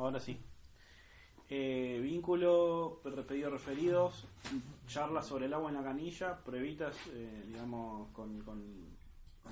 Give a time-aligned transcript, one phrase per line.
[0.00, 0.42] Ahora sí.
[1.50, 4.26] Eh, vínculo, pedido referidos,
[4.86, 8.98] charlas sobre el agua en la canilla, pruebitas, eh, digamos, con, con,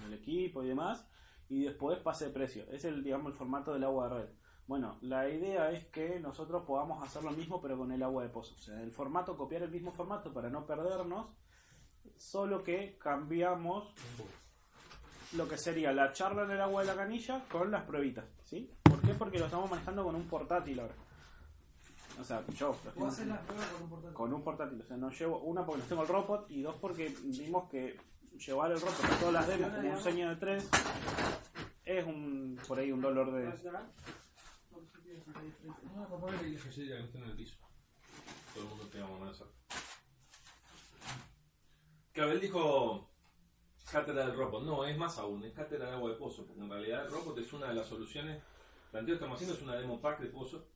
[0.06, 1.06] el equipo y demás,
[1.50, 2.64] y después pase de precio.
[2.70, 4.28] Es el, digamos, el formato del agua de red.
[4.66, 8.30] Bueno, la idea es que nosotros podamos hacer lo mismo pero con el agua de
[8.30, 8.54] pozo.
[8.54, 11.26] O sea, el formato, copiar el mismo formato para no perdernos,
[12.16, 13.92] solo que cambiamos
[15.32, 18.70] lo que sería la charla en el agua de la canilla con las pruebitas, ¿sí?
[18.98, 19.14] ¿Por qué?
[19.14, 20.94] Porque lo estamos manejando con un portátil ahora.
[22.20, 22.72] O sea, yo.
[22.72, 24.14] ¿Puedo hacer las pruebas con un portátil?
[24.14, 24.80] Con un portátil.
[24.80, 25.38] O sea, no llevo.
[25.40, 27.96] Una porque no tengo el robot y dos porque vimos que
[28.44, 30.68] llevar el robot a todas las demos como un seño de tres
[31.84, 33.44] es un por ahí un dolor de.
[33.44, 33.52] No,
[36.34, 37.56] que está en el piso.
[38.54, 39.44] Todo el mundo o menos
[42.12, 43.08] Claro, él dijo
[43.92, 44.64] cátedra del robot.
[44.64, 47.38] No, es más aún, es cátedra de agua de pozo, porque en realidad el robot
[47.38, 48.42] es una de las soluciones.
[48.90, 50.66] Planteo que estamos haciendo es una demo pack de pozo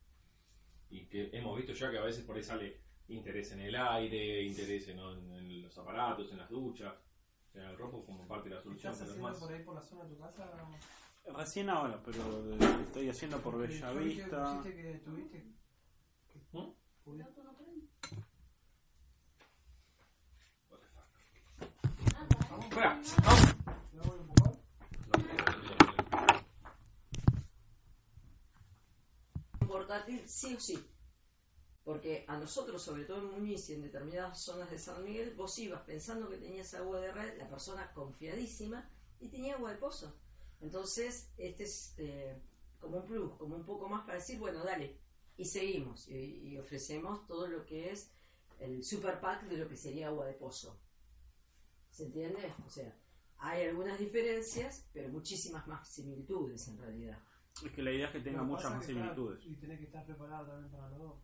[0.89, 4.43] y que hemos visto ya que a veces por ahí sale interés en el aire,
[4.43, 6.93] interés en, en los aparatos, en las duchas.
[7.49, 8.93] O sea, el robot como parte de la solución.
[8.93, 10.51] ¿Estás haciendo por ahí por la zona de tu casa?
[11.35, 14.61] Recién ahora, pero estoy haciendo por Bellavista.
[14.61, 15.45] ¿Dijiste que tuviste?
[16.51, 16.71] ¿Mm?
[22.69, 23.52] Fuera, vamos.
[29.73, 30.77] Portátil sí o sí.
[31.83, 35.57] Porque a nosotros, sobre todo en Muñiz y en determinadas zonas de San Miguel, vos
[35.57, 38.87] ibas pensando que tenías agua de red, la persona confiadísima,
[39.19, 40.15] y tenía agua de pozo.
[40.61, 42.39] Entonces, este es eh,
[42.79, 44.97] como un plus, como un poco más para decir, bueno, dale,
[45.35, 48.11] y seguimos, y, y, ofrecemos todo lo que es
[48.59, 50.79] el super pack de lo que sería agua de pozo.
[51.89, 52.53] ¿Se entiende?
[52.65, 52.95] O sea,
[53.39, 57.19] hay algunas diferencias, pero muchísimas más similitudes en realidad.
[57.63, 59.45] Es que la idea es que tenga muchas más similitudes.
[59.45, 61.19] Y tenés que estar preparado también para los dos.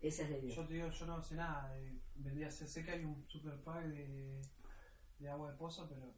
[0.00, 0.54] Esa es la idea.
[0.56, 1.72] Yo te digo, yo no sé nada.
[1.74, 4.42] De, vendría, sé, sé que hay un super pack de,
[5.18, 6.14] de agua de pozo, pero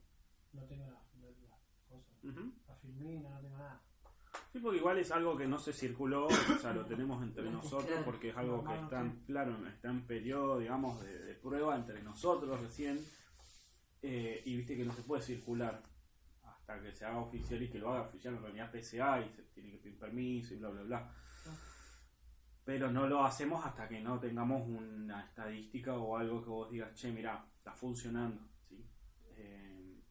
[0.53, 1.57] no tengo la, la, la
[1.89, 2.11] cosa.
[2.25, 2.53] Uh -huh.
[2.67, 3.83] La filmina, no tengo nada.
[4.53, 8.01] Sí, porque igual es algo que no se circuló, o sea, lo tenemos entre nosotros
[8.05, 12.03] porque es algo que está en, claro, está en periodo, digamos, de, de prueba entre
[12.03, 13.01] nosotros recién.
[14.03, 15.83] Eh, y viste que no se puede circular
[16.69, 19.43] hasta que se haga oficial y que lo haga oficial en realidad PSA y se
[19.55, 21.15] tiene que pedir permiso y bla bla bla.
[22.63, 26.93] Pero no lo hacemos hasta que no tengamos una estadística o algo que vos digas,
[26.95, 28.43] che, mira, está funcionando.
[28.69, 28.87] ¿sí?
[29.37, 30.03] Eh,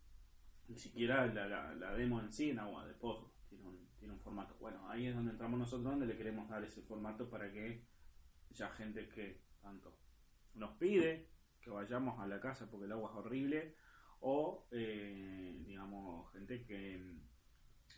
[0.67, 4.15] ni siquiera la, la, la, demo en sí en agua de pozo tiene un, tiene
[4.15, 4.55] un formato.
[4.59, 7.85] Bueno, ahí es donde entramos nosotros, donde le queremos dar ese formato para que
[8.49, 9.95] ya gente que tanto
[10.55, 11.29] nos pide
[11.61, 13.75] que vayamos a la casa porque el agua es horrible
[14.21, 17.17] o eh, digamos gente que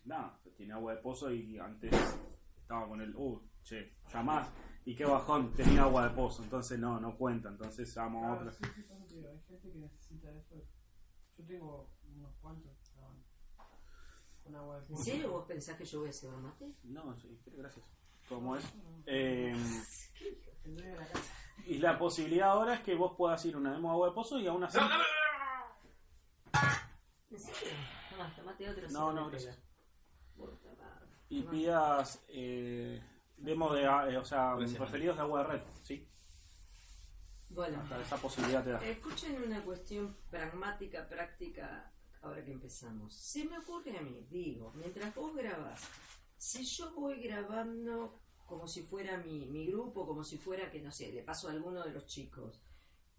[0.06, 1.94] nada tiene agua de pozo y antes
[2.60, 4.50] estaba con el uh che llamás
[4.86, 8.52] y qué bajón tenía agua de pozo entonces no no cuenta entonces llamo a otra.
[8.52, 8.64] sí,
[9.08, 10.56] sí, hay gente que necesita eso.
[11.38, 12.78] Yo tengo unos cuantos
[14.44, 15.00] con agua de pozo.
[15.00, 16.70] ¿En serio vos pensás que yo voy a hacer un mate?
[16.84, 17.86] no sí gracias.
[18.28, 18.64] ¿cómo es?
[19.06, 19.56] Eh,
[21.66, 24.40] y la posibilidad ahora es que vos puedas ir una demo de agua de pozo
[24.40, 24.80] y aún así
[27.32, 27.74] ¿En serio?
[28.18, 28.90] No, tomate otro.
[28.90, 29.58] No, no, gracias.
[31.30, 33.02] Y pidas eh,
[33.38, 34.80] demo de, eh, o sea, gracias.
[34.80, 36.08] referidos de agua de red, ¿sí?
[37.50, 38.86] Bueno, Hasta esa posibilidad te da.
[38.86, 43.14] Escuchen una cuestión pragmática, práctica, ahora que empezamos.
[43.16, 45.82] Se me ocurre a mí, digo, mientras vos grabás,
[46.38, 50.92] si yo voy grabando como si fuera mi, mi grupo, como si fuera que, no
[50.92, 52.60] sé, le paso a alguno de los chicos,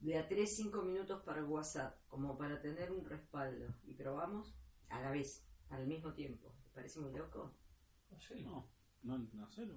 [0.01, 3.67] de a 3, 5 minutos para el WhatsApp, como para tener un respaldo.
[3.85, 4.55] Y probamos
[4.89, 6.53] a la vez, al mismo tiempo.
[6.65, 7.55] ¿Te parece muy loco?
[8.11, 8.69] No sé, no.
[9.03, 9.69] No, no sé.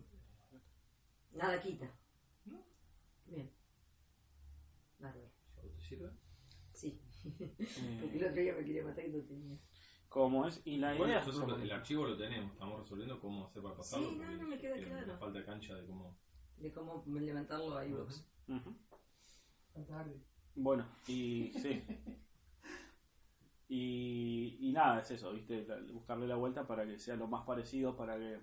[1.33, 1.91] Nada quita.
[2.45, 2.65] ¿No?
[3.25, 3.51] Bien.
[4.99, 5.29] Bárbaro.
[5.61, 6.11] ¿Te sirve?
[6.73, 7.01] Sí.
[8.01, 9.57] Porque el otro día me quería matar y no tenía.
[10.09, 10.61] ¿Cómo es?
[10.65, 14.09] Y la Bueno, idea nosotros el archivo lo tenemos, estamos resolviendo cómo hacer para pasarlo.
[14.09, 15.17] Sí, no, no me queda claro.
[15.17, 16.15] falta de cancha de cómo.
[16.57, 18.23] De cómo levantarlo a iVoox.
[18.47, 18.77] Ujú.
[19.81, 20.21] Tarde.
[20.55, 21.83] Bueno, y sí.
[23.67, 25.65] Y, y nada, es eso, ¿viste?
[25.91, 28.39] Buscarle la vuelta para que sea lo más parecido, para que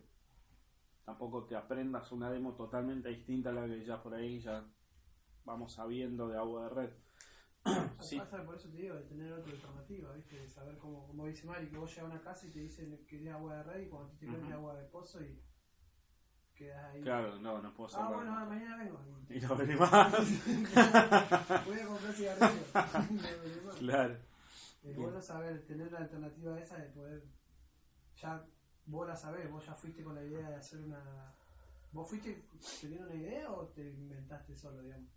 [1.04, 4.64] tampoco te aprendas una demo totalmente distinta a la que ya por ahí ya
[5.44, 6.90] vamos sabiendo de agua de red.
[8.00, 10.36] sí, Pasa por eso te digo, de tener otra alternativa, ¿viste?
[10.36, 12.90] De saber cómo, como dice Mari, que vos llegas a una casa y te dicen
[12.90, 14.52] que querés agua de red y cuando te tiran Ujú.
[14.52, 15.40] agua de pozo y
[16.68, 17.00] ahí.
[17.02, 19.00] claro, no, no puedo Ah, bueno, ah, mañana vengo.
[19.28, 20.12] Y Y no vení más.
[21.66, 22.72] voy a comprar cigarrillos.
[23.42, 24.16] Venís claro.
[24.82, 27.22] Es bueno saber, tener la alternativa esa de poder.
[28.16, 28.44] Ya
[28.86, 31.34] vos la sabés, vos ya fuiste con la idea de hacer una.
[31.92, 32.44] ¿Vos fuiste
[32.80, 35.08] teniendo una idea o te inventaste solo, digamos?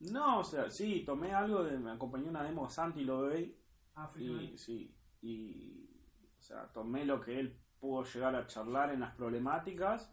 [0.00, 1.78] No, o sea, sí, tomé algo de.
[1.78, 3.56] Me acompañó una demo de Santi Lovey
[3.94, 5.88] Ah, fuiste y sí, y.
[6.38, 10.10] O sea, tomé lo que él pudo llegar a charlar en las problemáticas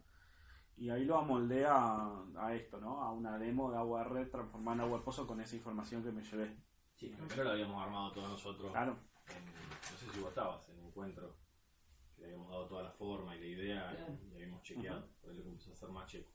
[0.80, 3.02] y ahí lo amoldé a, a esto, ¿no?
[3.02, 6.04] A una demo de agua de red transformada en agua de pozo con esa información
[6.04, 6.56] que me llevé.
[6.96, 8.72] Sí, primero lo habíamos armado todos nosotros.
[8.72, 8.98] Claro,
[9.28, 11.36] en- no sé si vos estabas en el encuentro,
[12.16, 14.18] que le habíamos dado toda la forma y la idea Claro.
[14.30, 16.32] y habíamos chequeado, por ahí lo empezó a hacer más checo.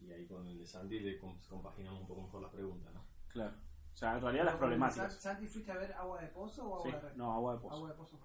[0.00, 3.04] Y ahí con el de Santi le com- compaginamos un poco mejor las preguntas, ¿no?
[3.28, 3.54] claro.
[3.92, 5.20] O sea, en realidad las problemáticas.
[5.20, 7.14] ¿Santi fuiste a ver agua de pozo o agua Sí, de red?
[7.16, 7.74] no, agua de pozo.
[7.76, 8.18] Agua de pozo.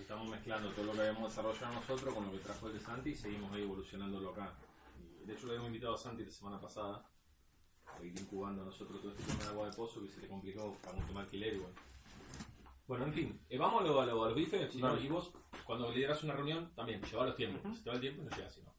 [0.00, 3.10] Estamos mezclando todo lo que habíamos desarrollado nosotros con lo que trajo el de Santi
[3.10, 4.52] y seguimos ahí evolucionándolo acá.
[5.22, 7.04] Y de hecho lo habíamos invitado a Santi la semana pasada,
[7.86, 10.76] a ir incubando nosotros todo este tema de agua de pozo que se le complicó
[10.84, 11.74] para un tema alquiler bueno.
[12.86, 15.02] Bueno, en fin, eh, vamos a, lo- a lo- a los bifes, si no, Dale.
[15.02, 15.30] y vos
[15.64, 18.54] cuando lideras una reunión también, lleva los tiempos, si te va el tiempo no llegas,
[18.54, 18.72] sino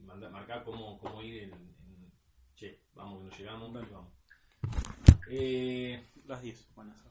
[0.00, 2.12] manda, marcar cómo, cómo ir en, en-
[2.56, 3.86] che, vamos que no llegamos, Dale.
[3.88, 4.12] y vamos.
[5.30, 7.09] Eh, Las 10 van a ser.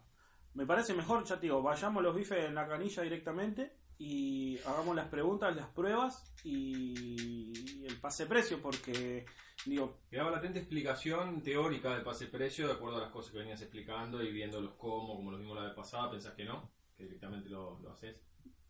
[0.55, 4.95] Me parece mejor, ya te digo, vayamos los bifes en la canilla directamente y hagamos
[4.95, 9.25] las preguntas, las pruebas y el pase precio, porque,
[9.65, 13.61] digo, Quedaba latente explicación teórica del pase precio de acuerdo a las cosas que venías
[13.61, 17.49] explicando y viéndolos cómo, como lo vimos la vez pasada, pensás que no, que directamente
[17.49, 18.21] lo, lo haces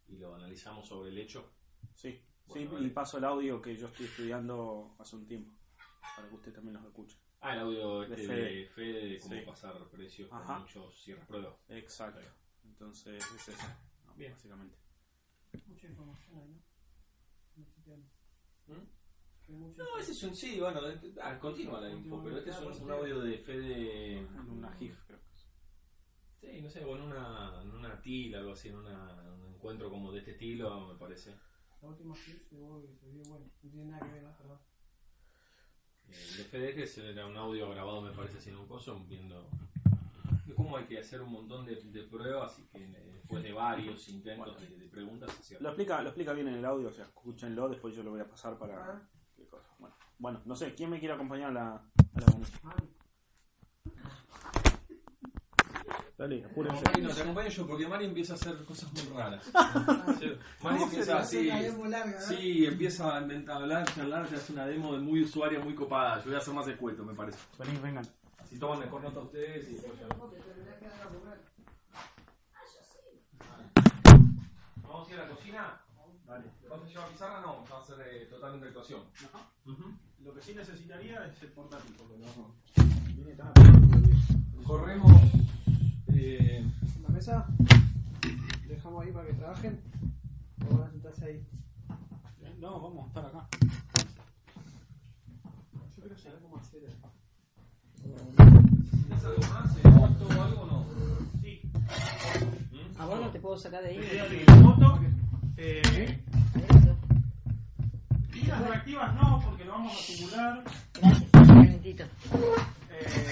[0.08, 1.52] y lo analizamos sobre el hecho.
[1.96, 2.88] sí, Bueno, sí, vale.
[2.88, 5.52] y paso el audio que yo estoy estudiando hace un tiempo,
[6.16, 7.18] para que usted también los escuche.
[7.42, 8.68] Ah, el audio este De de Fede.
[8.68, 9.42] Fede de cómo Sí.
[9.46, 10.54] pasar precios Ajá.
[10.54, 11.54] con muchos cierres pruebas.
[11.70, 12.20] Exacto.
[12.66, 13.68] Entonces, es eso,
[14.06, 14.14] ¿no?
[14.16, 14.32] Bien.
[14.34, 14.78] básicamente.
[15.68, 16.62] Mucha información ahí,
[17.56, 18.76] ¿no?
[18.76, 19.76] ¿Mm?
[19.78, 22.84] No, ese es un sí, bueno, de- ah, continúa la info, pero este es un,
[22.84, 24.18] un audio de Fede.
[24.20, 25.50] En una GIF, creo que es.
[26.40, 29.90] Sí, no sé, o en una, en una TIL, algo así, en una- un encuentro
[29.90, 31.36] como de este estilo, me parece.
[31.82, 33.46] La última clip de que se vio bueno.
[33.64, 34.60] No tiene nada que ver, ¿no?
[36.12, 39.50] El de se- era un audio grabado, me parece, sin un coso, viendo
[40.56, 44.10] cómo hay que hacer un montón de, de pruebas y que eh, después de varios
[44.10, 47.06] intentos de, de preguntas se Lo explica, lo explica bien en el audio, o sea,
[47.06, 48.76] escúchenlo, después yo lo voy a pasar para...
[48.76, 49.10] Ah.
[49.38, 49.70] qué cosa.
[49.78, 52.50] Bueno, bueno, no sé, ¿quién me quiere acompañar a la, a la reunión?
[52.64, 52.90] Mari.
[56.20, 56.84] Dale, apúrense.
[56.84, 59.50] Mari, no, te acompaño yo porque Mari empieza a hacer cosas muy raras.
[60.62, 61.50] Mari empieza así.
[61.50, 62.20] ¿no?
[62.20, 65.74] Sí, empieza a inventar, a hablar, charlar, te hace una demo de muy usuaria, muy
[65.74, 66.18] copada.
[66.18, 67.40] Yo voy a hacer más escueto, me parece.
[67.58, 68.06] Vení, vengan.
[68.38, 70.08] Así toman mejor nota ustedes y después ya.
[74.84, 75.82] Vamos a ir a la cocina.
[76.28, 76.52] Dale.
[76.70, 77.40] ¿Vamos a llevar pizarra?
[77.40, 79.04] No, va a ser eh, totalmente actuación.
[80.26, 82.56] Lo que sí necesitaría es el portátil, porque no...
[83.16, 83.38] Viene.
[84.68, 85.14] Corremos.
[86.22, 86.66] Eh,
[87.04, 87.46] La mesa.
[88.68, 89.80] Dejamos ahí para que trabajen.
[90.70, 91.48] O van a sentarse ahí.
[92.60, 93.48] No, vamos a estar acá.
[95.96, 96.96] Yo quiero saber cómo hacer el.
[98.36, 99.78] ¿Tienes algo más?
[99.78, 100.86] ¿En foto o algo o no?
[101.42, 101.62] Sí.
[102.98, 104.46] ¿A vos no te puedo sacar de ahí?
[104.62, 105.00] foto.
[105.56, 105.82] Eh,
[106.70, 106.98] Eso.
[108.32, 110.64] tiras reactivas no, porque lo vamos a simular.
[111.02, 112.04] Gracias, calentito.
[112.92, 113.32] Eh,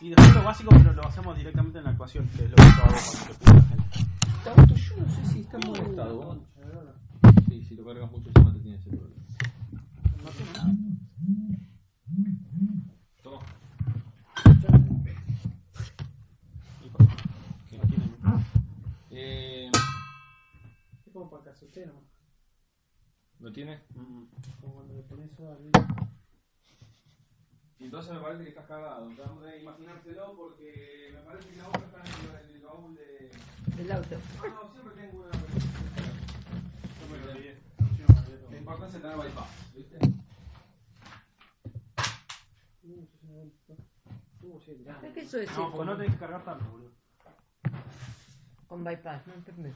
[0.00, 2.62] y después lo básico, pero lo hacemos directamente en la actuación, que es lo que
[2.62, 3.98] yo hago cuando te la gente.
[4.44, 6.38] Yo no sé si está en buen estado.
[7.48, 9.22] Sí, si lo cargas mucho, se mate tiene ese problema.
[10.24, 10.74] No tiene nada.
[13.22, 13.40] Toma.
[17.68, 18.10] Que no tiene-
[19.12, 19.70] Eh,
[21.06, 22.04] Es como para que nomás.
[23.40, 23.80] ¿Lo tiene?
[23.94, 24.24] Mm,
[24.60, 25.86] Como cuando le pones eso arriba.
[27.80, 29.08] Y entonces me parece que estás cagado.
[29.14, 32.94] Tratamos de imaginárselo porque me parece que la hoja está en el, en el baúl
[32.94, 33.30] de.
[33.76, 34.16] Del auto.
[34.38, 35.30] Ah, no, siempre tengo una.
[37.10, 37.34] me lo.
[37.78, 38.50] No, todo.
[38.50, 39.98] La importancia de tener bypass, ¿viste?
[45.02, 46.90] Es que eso es No, porque no tenés que cargar tanto, boludo.
[48.66, 49.74] con bypass, no internet.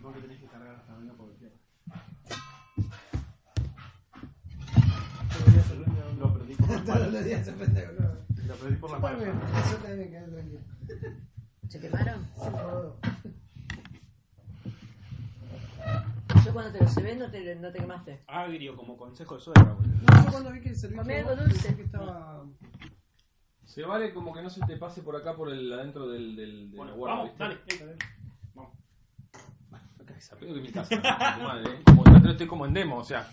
[0.00, 1.33] No que tenés que cargar hasta arriba porque
[6.56, 7.96] por la Todos los días se prende con
[8.48, 9.40] Lo pedí por la Chupame, mano.
[9.58, 10.60] eso también quedé tranquilo.
[11.68, 12.22] ¿Se quemaron?
[12.34, 12.94] Sí, por dos.
[16.44, 18.22] Yo cuando te lo llevé no te, no te quemaste.
[18.26, 19.92] Agrio como consejo de suegra, boludo.
[20.12, 21.76] No, yo cuando vi que el servicio Comí algo dulce.
[21.76, 22.44] que estaba...
[23.64, 26.70] Se vale como que no se te pase por acá por el adentro del, del,
[26.70, 27.44] de Bueno, la guarda, vamos, ¿viste?
[27.84, 27.92] dale.
[27.92, 27.96] eh,
[28.54, 28.72] Vamos.
[30.00, 30.96] Acá se apego de mi casa,
[31.42, 31.82] madre, ¿eh?
[31.84, 33.28] Como estoy como en demo, o sea,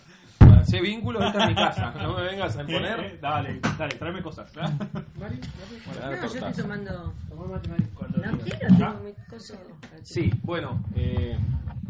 [0.61, 1.91] para hacer vínculos, esta es mi casa.
[2.01, 2.99] No me vengas a Eh, imponer.
[2.99, 4.51] eh, dale, dale, tráeme cosas.
[4.55, 4.59] ¿eh?
[5.19, 5.39] Mari.
[5.85, 7.13] Bueno, No, yo estoy tomando.
[7.29, 8.77] No quiero, ¿Ah?
[8.77, 9.55] tengo mi coso.
[10.03, 11.37] Sí, bueno, eh,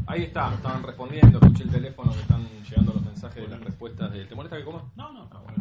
[0.08, 4.12] ahí está, estaban respondiendo, escuché el teléfono que están llegando los mensajes de las respuestas
[4.12, 4.28] del...
[4.28, 4.84] ¿Te molesta que coma?
[4.96, 5.28] No, no.
[5.32, 5.56] Ah, bueno.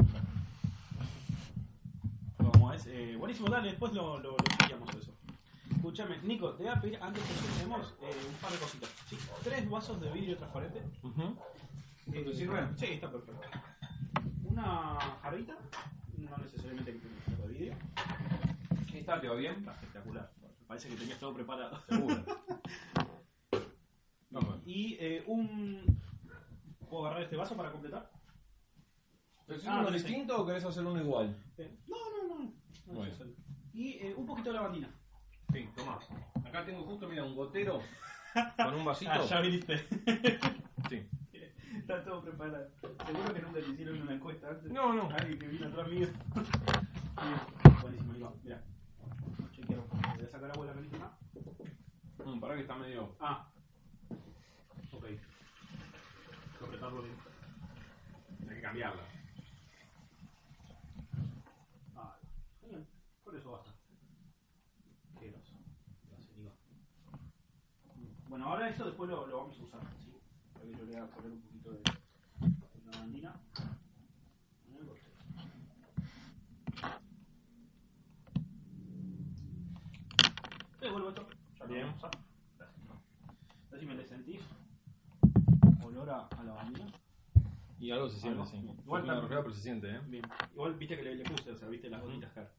[2.53, 5.11] Como es, eh, buenísimo, dale, después lo, lo, lo chequeamos eso.
[5.75, 8.91] Escúchame, Nico, te voy a pedir antes que empecemos eh, un par de cositas.
[9.09, 9.17] ¿sí?
[9.43, 10.81] Tres vasos de vidrio transparente.
[11.03, 11.35] Ujú.
[12.13, 12.69] Eh, ¿Te sirve?
[12.77, 13.41] Sí, está perfecto.
[14.45, 15.57] Una jarrita,
[16.19, 17.75] no necesariamente que tenga de vidrio.
[18.95, 19.55] ¿Esta te va bien?
[19.59, 20.31] Está espectacular.
[20.67, 21.81] Parece que tenías todo preparado.
[21.89, 22.25] Seguro.
[24.31, 24.61] Vamos.
[24.65, 25.85] Y eh, un.
[26.89, 28.11] ¿Puedo agarrar este vaso para completar?
[29.47, 31.37] ¿Pero Ah, uno distinto o querés hacer uno igual?
[31.59, 32.35] Eh, no, no, no.
[32.45, 32.53] no
[32.87, 33.05] Bueno.
[33.05, 33.35] es necesario.
[33.73, 34.93] Y eh, un poquito de lavandina.
[35.53, 35.99] Sí, toma.
[36.45, 37.81] Acá tengo justo, mira, un gotero
[38.57, 39.11] con un vasito.
[39.13, 39.79] Ah, ya viniste.
[40.89, 41.09] Sí.
[41.77, 42.69] Está todo preparado.
[42.81, 44.73] Seguro que nunca te hicieron una encuesta antes.
[44.73, 45.09] No, no.
[45.11, 46.09] Alguien que vino atrás mío.
[47.83, 48.33] Buenísimo, Iván.
[48.43, 48.63] Mira.
[49.53, 49.85] Chequeo.
[50.17, 51.13] Voy a sacar agua de la película.
[52.25, 53.15] Mm, pará que está medio...
[53.21, 53.49] Ah.
[54.93, 55.05] Ok.
[56.63, 57.17] Apretarlo bien.
[58.49, 59.03] Hay que cambiarla.
[61.97, 62.17] Ah,
[62.69, 62.87] bien.
[63.25, 63.71] Por eso basta.
[65.19, 65.55] Qué groso.
[66.11, 66.55] Gracias, Iván.
[68.29, 69.81] Bueno, ahora esto después lo, lo vamos a usar.
[69.99, 70.13] ¿sí?
[70.53, 71.83] Para que yo le voy a poner un de.
[80.79, 81.27] Te devuelvo esto.
[81.59, 81.87] Ya lo Bien.
[81.87, 82.21] vamos a usar.
[82.59, 82.85] Gracias.
[83.69, 84.41] A ver si me le sentís.
[85.85, 86.87] Olor a, a lavandina.
[87.79, 88.57] Y algo se siente, sí.
[88.85, 90.01] Igual resfriado, pero se siente, ¿eh?
[90.07, 90.25] Bien.
[90.53, 92.51] Igual viste que le, le puse, o sea, viste las gotitas acá.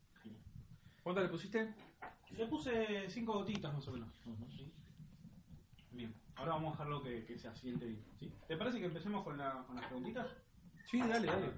[1.03, 1.73] ¿Cuántas le pusiste?
[2.37, 4.09] Le puse cinco gotitas más o menos.
[4.55, 4.71] ¿sí?
[5.91, 6.13] Bien.
[6.35, 8.03] Ahora vamos a dejarlo que, que se asiente bien.
[8.19, 8.31] ¿sí?
[8.47, 10.27] ¿Te parece que empecemos con, la, con las preguntitas?
[10.89, 11.51] Sí, dale, dale.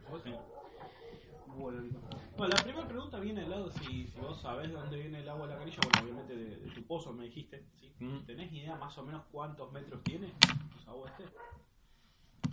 [1.60, 2.00] Bueno, Nico.
[2.36, 5.30] Bueno, la primera pregunta viene del lado si, si vos sabés de dónde viene el
[5.30, 5.78] agua de la canilla.
[5.84, 7.64] Bueno, obviamente de, de tu pozo me dijiste.
[7.80, 7.94] ¿sí?
[8.00, 8.26] Mm.
[8.26, 10.34] ¿Tenés idea más o menos cuántos metros tiene
[10.84, 11.26] tu agua este?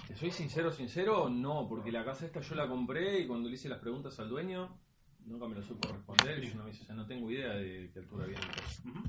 [0.07, 3.55] Te soy sincero, sincero, no, porque la casa esta yo la compré y cuando le
[3.55, 4.77] hice las preguntas al dueño,
[5.25, 6.43] nunca me lo supo responder.
[6.45, 8.43] Y yo no me dice, o sea, no tengo idea de qué altura viene.
[8.85, 9.03] Ujú.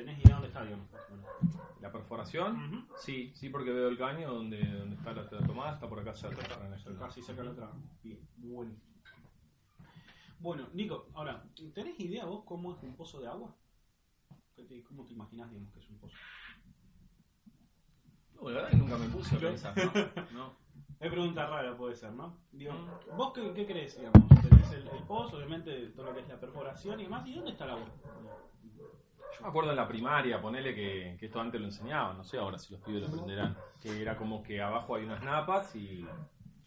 [0.00, 0.86] ¿Tenés idea dónde está, digamos?
[1.82, 2.88] ¿La perforación?
[2.96, 6.14] Sí, sí, porque veo el caño donde, donde está la, la tomada, está por acá
[6.14, 6.42] cerca.
[6.98, 7.70] Casi cerca de la otra.
[8.02, 8.72] Bien, bueno.
[10.38, 13.54] Bueno, Nico, ahora, ¿tenés idea vos cómo es un pozo de agua?
[14.56, 16.16] ¿Qué te- ¿Cómo te imaginas, digamos, que es un pozo?
[18.36, 19.92] No, la verdad que nunca me puse a pensar, ¿no?
[20.32, 20.54] no.
[20.98, 22.38] Es pregunta rara, puede ser, ¿no?
[22.52, 23.16] Digo, Mm.
[23.18, 24.26] ¿vos qué, qué crees, digamos?
[24.28, 27.50] Tenés el, el pozo, obviamente, todo lo que es la perforación y demás, ¿y dónde
[27.50, 27.86] está el agua?
[29.32, 32.38] Yo me acuerdo en la primaria, ponele que, que esto antes lo enseñaban, no sé
[32.38, 36.04] ahora si los pibes lo aprenderán, que era como que abajo hay unas napas y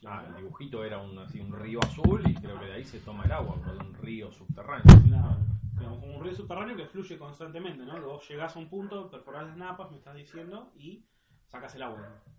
[0.06, 3.00] ah, el dibujito era un, así, un río azul y creo que de ahí se
[3.00, 4.84] toma el agua, de un río subterráneo.
[5.08, 5.38] Claro,
[5.78, 8.02] digamos, como un río subterráneo que fluye constantemente, ¿no?
[8.02, 11.06] Vos llegás a un punto, perforás las napas, me estás diciendo, y
[11.48, 12.00] sacas el agua.
[12.00, 12.34] ¿no?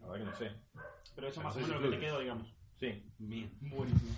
[0.00, 0.52] La verdad que no sé.
[1.14, 2.54] Pero eso más sé o si menos lo que te quedó, digamos.
[2.76, 3.02] Sí.
[3.18, 4.12] Bien, buenísimo.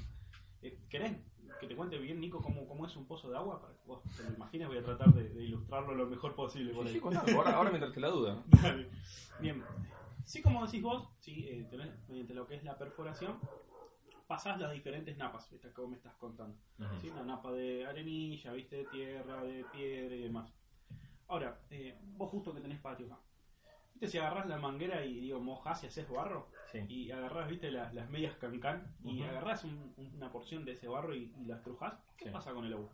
[0.63, 1.13] Eh, ¿Querés
[1.61, 3.61] que te cuente bien, Nico, cómo, cómo es un pozo de agua?
[3.61, 6.73] Para que vos te lo imagines, voy a tratar de, de ilustrarlo lo mejor posible.
[6.73, 6.95] por Sí, ahí.
[6.95, 8.43] sí, contame, ahora, ahora mientras te la duda.
[8.63, 8.91] Dale.
[9.41, 9.63] Bien.
[10.25, 13.39] Sí, como decís vos, sí, eh, tenés, mediante lo que es la perforación,
[14.27, 16.59] pasás las diferentes napas, estas que vos me estás contando.
[17.01, 17.09] ¿sí?
[17.11, 20.53] Una napa de arenilla, viste, de tierra, de piedra y demás.
[21.29, 23.19] Ahora, eh, vos justo que tenés patio acá.
[23.95, 26.49] ¿Viste si agarrás la manguera y digo mojás y haces barro?
[26.87, 26.93] Sí.
[26.95, 29.31] Y agarrás, viste, las, las medias cancán y Ujú.
[29.31, 31.95] agarrás un- una porción de ese barro y, y la estrujás.
[32.17, 32.31] ¿Qué Sí.
[32.31, 32.91] pasa con el agua?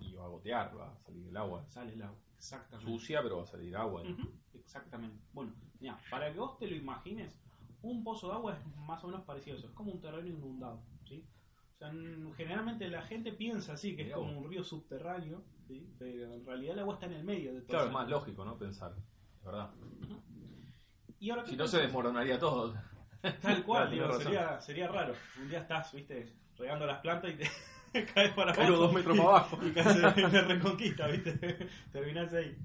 [0.00, 1.64] Y va a gotear, va a salir el agua.
[1.68, 2.18] Sale el agua.
[2.36, 2.90] Exactamente.
[2.92, 4.02] Sucia, pero va a salir agua.
[4.54, 5.16] Exactamente.
[5.32, 7.38] Bueno, mira, para que vos te lo imagines,
[7.82, 9.68] un pozo de agua es más o menos parecido a eso.
[9.68, 11.24] Es como un terreno inundado, ¿sí?
[11.74, 15.88] O sea, n- generalmente la gente piensa así, que es como un río subterráneo, ¿sí?
[15.98, 18.44] Pero en realidad el agua está en el medio de todo Claro, es más lógico,
[18.44, 18.56] ¿no?
[18.58, 18.94] Pensar.
[18.94, 19.02] De
[19.44, 19.70] verdad.
[21.20, 22.74] Y ahora, ¿qué Si no se desmoronaría todo.
[23.40, 25.14] Tal cual, digo, sería, sería raro.
[25.40, 27.36] Un día estás, viste, regando las plantas y
[27.92, 28.60] te caes para abajo.
[28.60, 29.58] Caigo dos metros para abajo.
[29.62, 31.68] Y la reconquista, viste.
[31.92, 32.56] Terminás ahí.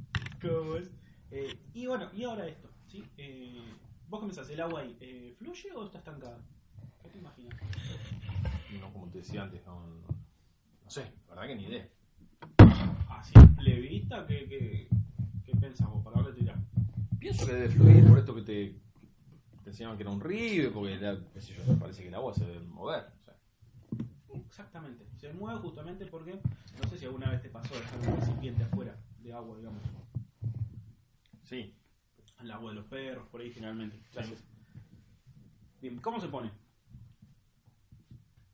[0.42, 0.92] ¿Cómo es?
[1.32, 3.04] Eh, y bueno, y ahora esto, ¿sí?
[3.18, 3.74] Eh,
[4.08, 4.50] ¿Vos qué pensás?
[4.50, 6.40] ¿El agua ahí eh, fluye o está estancada?
[7.04, 7.60] ¿Qué te imaginas?
[8.80, 9.96] no como te decía antes, no, no,
[10.84, 11.90] no sé, la verdad que ni idea.
[13.10, 14.90] Así, levista, ¿qué, qué,
[15.46, 16.04] qué pensás vos?
[16.04, 16.58] ¿Para dónde tirás?
[17.20, 18.76] Pienso que debe fluir por esto que te,
[19.64, 22.16] te enseñaban que era un río, porque era, qué sé yo, me parece que el
[22.16, 23.06] agua se debe mover.
[23.20, 23.36] o sea.
[24.48, 25.06] Exactamente.
[25.18, 26.40] Se mueve justamente porque,
[26.82, 29.82] no sé si alguna vez te pasó dejar un recipiente afuera de agua, digamos.
[31.44, 31.76] Sí,
[32.42, 34.02] El agua de los perros, por ahí generalmente.
[34.14, 34.44] Gracias.
[35.82, 36.52] Bien, ¿cómo se pone?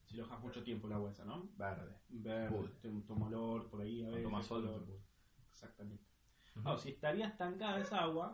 [0.05, 1.49] Si lo dejas mucho tiempo el agua esa, ¿no?
[1.57, 1.95] verde.
[2.09, 2.69] Verde,
[3.07, 4.23] toma olor por ahí, a ver.
[4.23, 4.99] toma sol, color.
[6.63, 8.33] Ahora, si estaría estancada esa agua,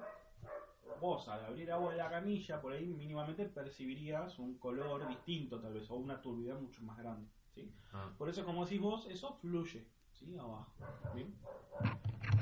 [1.00, 5.74] vos al abrir agua de la canilla, por ahí mínimamente percibirías un color distinto tal
[5.74, 7.28] vez, o una turbidez mucho más grande.
[7.54, 7.74] ¿sí?
[7.94, 8.13] Ah.
[8.18, 10.38] Por eso, como decís vos, eso fluye ¿sí?
[10.38, 10.72] abajo.
[11.16, 11.36] ¿bien?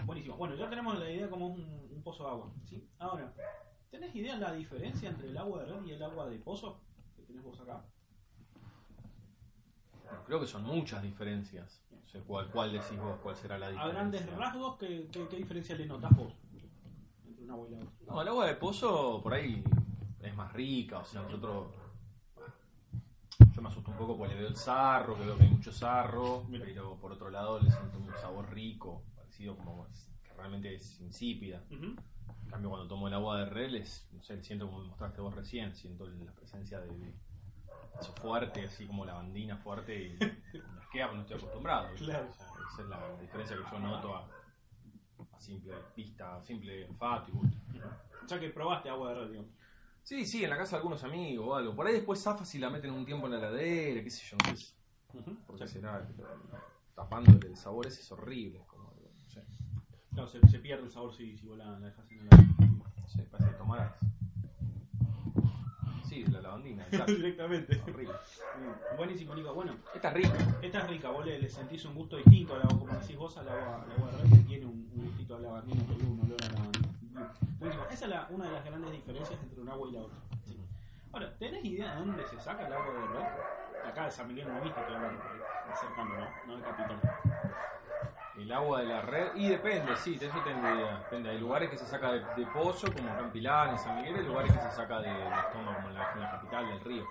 [0.05, 0.36] Buenísimo.
[0.36, 2.51] Bueno, ya tenemos la idea como es un, un pozo de agua.
[2.65, 2.88] ¿sí?
[3.00, 3.33] Ahora,
[3.89, 6.81] ¿tenés idea la diferencia entre el agua de red y el agua de pozo
[7.15, 7.83] que tenés vos acá?
[10.25, 11.83] Creo que son muchas diferencias.
[11.91, 13.99] No sé cuál, cuál decís vos, cuál será la A diferencia.
[13.99, 16.33] grandes rasgos, ¿qué, qué, qué diferencia le notás vos
[17.27, 17.91] entre un agua y la otra?
[18.07, 19.63] No, el agua de pozo por ahí
[20.21, 21.67] es más rica, o sea, nosotros...
[23.53, 25.71] Yo me asusto un poco porque le veo el sarro, que veo que hay mucho
[25.71, 26.65] sarro, Mira.
[26.65, 29.85] pero por otro lado le siento un sabor rico, parecido como
[30.23, 31.63] que realmente es insípida.
[31.69, 31.95] En
[32.49, 35.35] cambio, cuando tomo el agua de rel, es, no sé, siento como me mostraste vos
[35.35, 37.13] recién, siento la presencia de
[38.00, 40.17] eso fuerte, así como la bandina fuerte, y
[40.74, 41.88] me asquea porque no estoy acostumbrado.
[41.96, 42.29] Claro.
[42.29, 44.29] O sea, esa es la diferencia que yo noto a,
[45.34, 47.58] a simple vista, a simple olfato y gusto.
[48.24, 49.51] O sea que probaste agua de red, digamos.
[50.03, 51.75] Sí, sí, en la casa de algunos amigos o algo.
[51.75, 54.38] Por ahí después zafa si la meten un tiempo en la heladera, qué sé yo,
[54.50, 54.74] no sé
[55.48, 56.08] por qué será.
[56.96, 58.62] Tapándole el sabor ese es horrible.
[58.67, 59.43] Como, no sé,
[60.12, 63.08] Claro, se, se pierde el sabor si, si vos la, la dejas en el no
[63.08, 63.98] sé, parece tomar.
[66.09, 67.13] Sí, la lavandina, exacto.
[67.13, 67.79] Directamente.
[67.83, 68.13] horrible.
[68.97, 69.53] Buenísimo, Nico.
[69.53, 70.37] Bueno, Esta es rica.
[70.61, 71.09] esta es rica.
[71.09, 74.11] Vos le, le sentís un gusto distinto al agua, como decís vos, agua, al agua
[74.11, 77.33] de red, que tiene un, un gustito a lavandina, que un olor a lavandina.
[77.59, 77.85] Buenísimo.
[77.91, 80.17] Esa es la, una de las grandes diferencias entre un agua y la otra.
[80.45, 80.57] Sí.
[81.11, 83.89] Ahora, ¿tenés idea de dónde se saca el agua de red?
[83.89, 85.22] Acá de San Miguel no viste, estoy hablando,
[85.79, 86.48] cercano, ¿no?
[86.48, 87.00] No de capital.
[88.39, 90.99] El agua de la red, y depende, sí, de eso tengo idea.
[90.99, 93.97] Depende, hay lugares que se saca de, de pozo, como acá en Pilar, en San
[93.97, 95.11] Miguel, hay lugares que se saca de,
[95.51, 97.03] como en la, en la capital del río.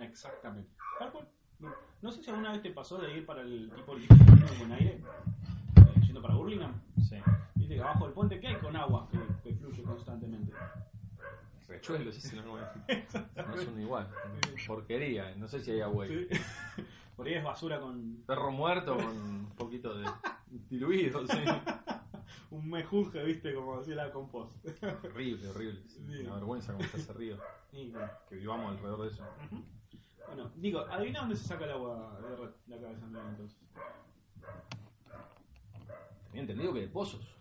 [0.00, 0.70] Exactamente.
[0.98, 1.28] Tal cual.
[2.00, 4.72] No sé si alguna vez te pasó de ir para el tipo el de Buen
[4.72, 5.00] Aire,
[5.76, 6.74] eh, yendo para Burlingame.
[7.08, 7.16] Sí.
[7.56, 10.52] Viste que abajo del puente, ¿qué hay con agua que, que fluye constantemente?
[11.66, 14.08] Rechuelos, ese no, no son igual.
[14.66, 16.28] Porquería, no sé si hay agua ahí.
[16.30, 16.84] Sí.
[17.18, 20.06] Por ahí es basura con Perro muerto con un poquito de
[20.70, 21.36] diluido, sí.
[22.52, 24.54] un mejunje, viste, como decía la compost.
[25.04, 25.82] Horrible, horrible.
[25.88, 26.20] Sí.
[26.22, 27.36] Una vergüenza como está ese río.
[27.72, 29.24] Y, bueno, Que vivamos alrededor de eso.
[30.28, 32.94] Bueno, digo, adivina dónde se saca el agua de de acá de
[33.30, 33.58] entonces.
[36.26, 37.34] Tenía entendido que de pozos.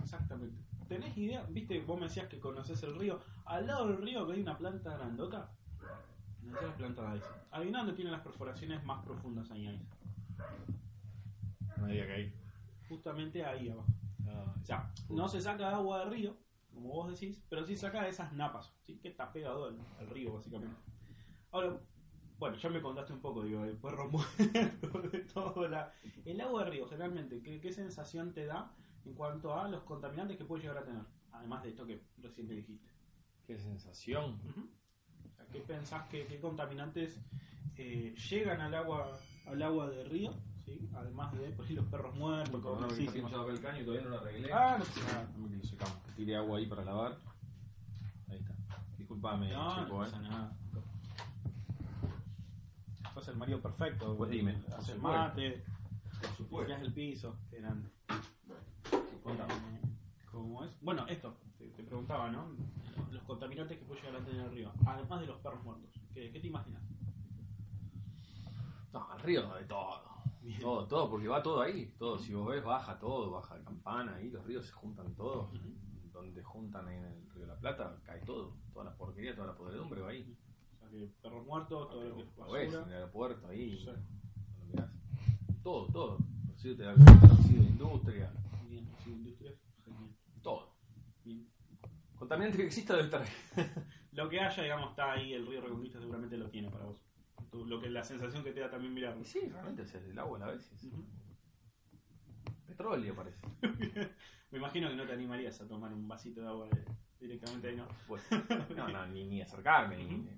[0.00, 0.56] Exactamente.
[0.86, 1.44] ¿Tenés idea?
[1.48, 3.18] Viste, vos me decías que conoces el río.
[3.46, 5.50] Al lado del río que hay una planta grandota.
[6.44, 7.20] No planta de.
[7.50, 9.80] Adivina dónde tiene las perforaciones más profundas ahí, ahí.
[11.78, 12.32] No diga que hay.
[12.88, 13.88] Justamente ahí abajo.
[14.26, 16.36] Ah, O sea, no se saca agua del río,
[16.72, 18.98] como vos decís, pero sí saca de esas napas, ¿sí?
[18.98, 20.76] que está pegado al, al río, básicamente.
[21.50, 21.78] Ahora,
[22.38, 25.68] bueno, ya me contaste un poco, digo, el perro muerto, de todo.
[25.68, 25.92] La...
[26.24, 30.36] El agua del río, generalmente, ¿qué, ¿qué sensación te da en cuanto a los contaminantes
[30.36, 31.02] que puede llegar a tener?
[31.32, 32.88] Además de esto que recién te dijiste.
[33.46, 34.40] Qué sensación.
[35.54, 37.16] ¿Qué pensás que qué contaminantes
[37.76, 40.34] eh, llegan al agua al agua del río?
[40.64, 40.88] ¿sí?
[40.96, 42.88] Además de ahí, los perros muertos, como ¿no?
[42.88, 44.52] pasó acá el caño y todavía no lo arreglé.
[44.52, 45.28] Ah, no nada.
[45.32, 45.96] Dame que lo secamos.
[46.16, 47.16] Tiré agua ahí para lavar.
[48.28, 48.52] Ahí está.
[48.98, 50.10] Disculpame, No, chico, no eh.
[50.10, 50.56] pasa nada.
[53.14, 54.16] Sos el marido perfecto.
[54.16, 54.60] Pues dime.
[54.76, 55.62] Haces mate,
[56.20, 56.74] Por supuesto.
[56.74, 57.36] el piso.
[57.48, 57.88] Qué grande.
[59.22, 59.54] Contame.
[59.54, 59.80] Eh,
[60.32, 60.72] ¿Cómo es?
[60.80, 62.48] Bueno, esto, te, te preguntaba, ¿no?
[63.26, 64.72] Contaminantes que puede llegar a tener el río.
[64.86, 65.90] Además de los perros muertos.
[66.12, 66.82] ¿Qué, qué te imaginas?
[68.92, 70.02] No, al río de todo.
[70.42, 70.60] Bien.
[70.60, 71.86] Todo, todo, porque va todo ahí.
[71.98, 75.50] Todo, si vos ves, baja todo, baja la campana ahí, los ríos se juntan todos.
[76.12, 78.52] Donde juntan ahí en el río de la Plata, cae todo.
[78.72, 80.36] Toda la porquería, toda la podredumbre va ahí.
[80.74, 83.78] O sea, que perros muertos, todo lo que es Lo ves en el aeropuerto ahí.
[83.78, 83.90] Sí.
[85.62, 86.18] Todo, todo.
[86.48, 88.32] Residuo de residuo de industria,
[88.68, 90.10] Bien, sí, industrias, genial.
[90.42, 90.73] todo.
[92.18, 93.24] Contaminante que exista debe estar.
[94.12, 97.02] Lo que haya, digamos, está ahí, el río Reconquista seguramente lo tiene para vos.
[97.50, 99.20] Tú- Lo que la sensación que te da también mirarlo.
[99.20, 101.04] Y sí, realmente, o sea, el agua a la vez es Ujú.
[102.66, 103.38] petróleo parece.
[104.50, 106.84] Me imagino que no te animarías a tomar un vasito de agua de-
[107.18, 107.88] directamente ahí, ¿no?
[108.06, 108.24] Pues,
[108.76, 110.28] no, no, ni, ni acercarme, ni, Ujú.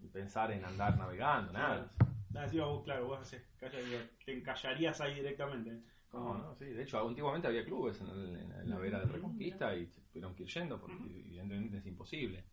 [0.00, 1.90] ni pensar en andar navegando, nada.
[2.34, 3.78] Ah, sí, vos, claro, vos haces, calla,
[4.24, 5.82] te encallarías ahí directamente.
[6.12, 6.66] No, no, sí.
[6.66, 10.34] De hecho, antiguamente había clubes en, el- en- en la vera de Reconquista y tuvieron
[10.34, 12.44] que ir yendo porque evidentemente es imposible.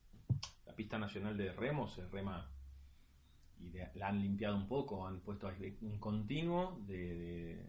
[0.66, 2.50] La pista nacional de remo se rema
[3.60, 7.66] y de- la han limpiado un poco, han puesto un continuo de, de-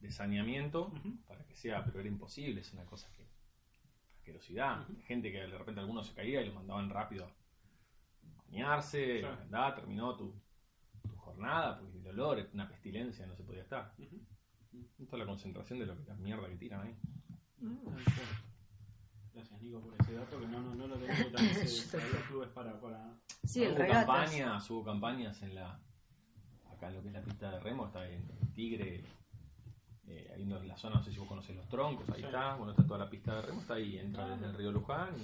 [0.00, 0.92] de saneamiento
[1.28, 3.22] para que sea, pero era imposible, es una cosa que
[4.18, 4.86] asquerosidad.
[5.06, 9.42] Gente que de repente algunos se caía y lo mandaban rápido a bañarse, Claro.
[9.42, 10.34] andá, terminó tu,
[11.08, 13.94] tu jornada, porque el olor, una pestilencia, no se podía estar.
[15.00, 16.96] Es la concentración de lo que la mierda que tiran ahí.
[19.34, 22.78] Gracias, Nico, por ese dato que no, no, no lo tengo se- había clubes para,
[22.80, 23.14] para...
[23.44, 24.06] Sí, el hubo regatas.
[24.06, 25.80] campañas, hubo campañas en la
[26.70, 29.04] acá en lo que es la pista de remo, está en Tigre,
[30.06, 32.26] eh, ahí en la zona, no sé si vos conocés los troncos, ahí Sí.
[32.26, 35.14] está, bueno, está toda la pista de remo, está ahí, entra desde el río Luján,
[35.18, 35.22] y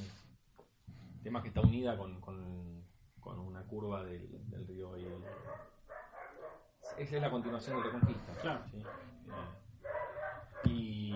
[1.17, 2.85] el tema es que está unida con, con,
[3.21, 5.07] con una curva del, del río ahí.
[6.99, 8.33] Esa es la continuación de Reconquista.
[8.41, 8.61] Claro.
[8.71, 8.83] ¿sí?
[10.65, 11.13] Eh, y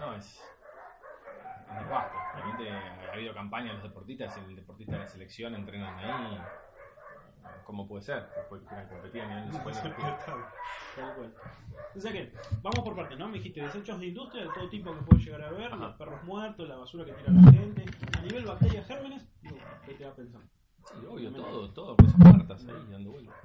[0.00, 0.42] no, es,
[1.68, 2.18] es nefasto.
[2.34, 6.38] Realmente ha habido campañas de los deportistas, el deportista de la selección entrenan ahí.
[7.64, 8.28] ¿Cómo puede ser?
[8.34, 9.76] Después que competir a nivel puede.
[10.96, 11.34] Tal cual.
[11.94, 13.28] O sea que, vamos por partes, ¿no?
[13.28, 15.76] Me dijiste desechos de industria de todo tipo que puedes llegar a ver, Ajá.
[15.76, 17.84] los perros muertos, la basura que tira la gente.
[18.18, 20.48] A nivel bacterias, gérmenes, digo, ¿qué te va pensando?
[20.86, 23.36] Sí, obvio, todo, todo, cosas muertas ahí dando vueltas.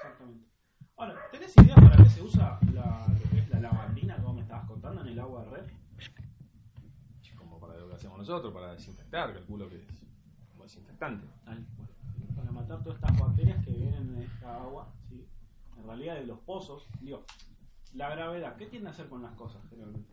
[0.00, 0.48] Exactamente.
[0.96, 4.34] Ahora, ¿tenés idea para qué se usa la, lo que es la lavandina que vos
[4.34, 5.72] me estabas contando en el agua de red?
[7.36, 9.86] Como para lo que hacemos nosotros, para desinfectar, calculo que es
[10.50, 11.26] como desinfectante.
[11.44, 11.66] Tal.
[12.34, 15.26] Para matar todas estas bacterias que vienen en esta agua, ¿sí?
[15.76, 17.24] En realidad de los pozos, digo,
[17.94, 20.10] la gravedad, ¿qué tiende a hacer con las cosas generalmente?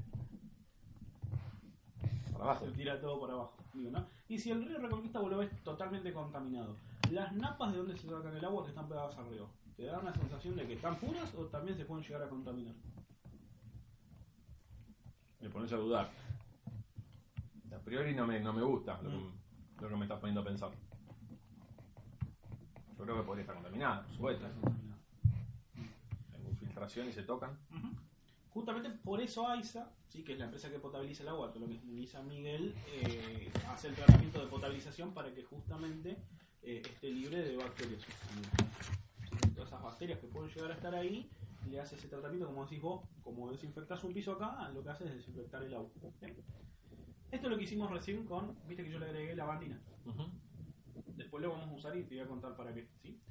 [2.33, 2.65] Para abajo.
[2.65, 3.57] Se tira todo por abajo.
[3.73, 4.05] Digo, ¿no?
[4.27, 6.75] Y si el río Reconquista vos lo ves totalmente contaminado,
[7.11, 9.99] las napas de donde se sacan el agua que están pegadas al río, ¿te da
[9.99, 12.73] una sensación de que están puras o también se pueden llegar a contaminar?
[15.39, 16.09] Me pones a dudar.
[17.73, 19.31] A priori no me, no me gusta lo que, Mm.
[19.81, 20.71] lo que me estás poniendo a pensar.
[22.97, 24.45] Yo creo que podría estar contaminada, por supuesto.
[26.33, 27.57] Hay infiltración y se tocan.
[28.49, 31.67] Justamente por eso AISA, sí, que es la empresa que potabiliza el agua, todo lo
[31.69, 36.17] que San Miguel, eh, hace el tratamiento de potabilización para que justamente
[36.63, 38.01] eh, esté libre de bacterias.
[39.77, 41.29] Esas bacterias que pueden llegar a estar ahí,
[41.69, 45.05] le hace ese tratamiento, como decís vos, como desinfectas un piso acá, lo que hace
[45.05, 45.91] es desinfectar el agua.
[46.19, 46.35] Bien.
[47.29, 49.79] Esto es lo que hicimos recién con, viste que yo le agregué lavandina.
[50.05, 50.31] Ujú.
[51.15, 52.87] Después lo vamos a usar y te voy a contar para qué.
[53.03, 53.21] ¿sí?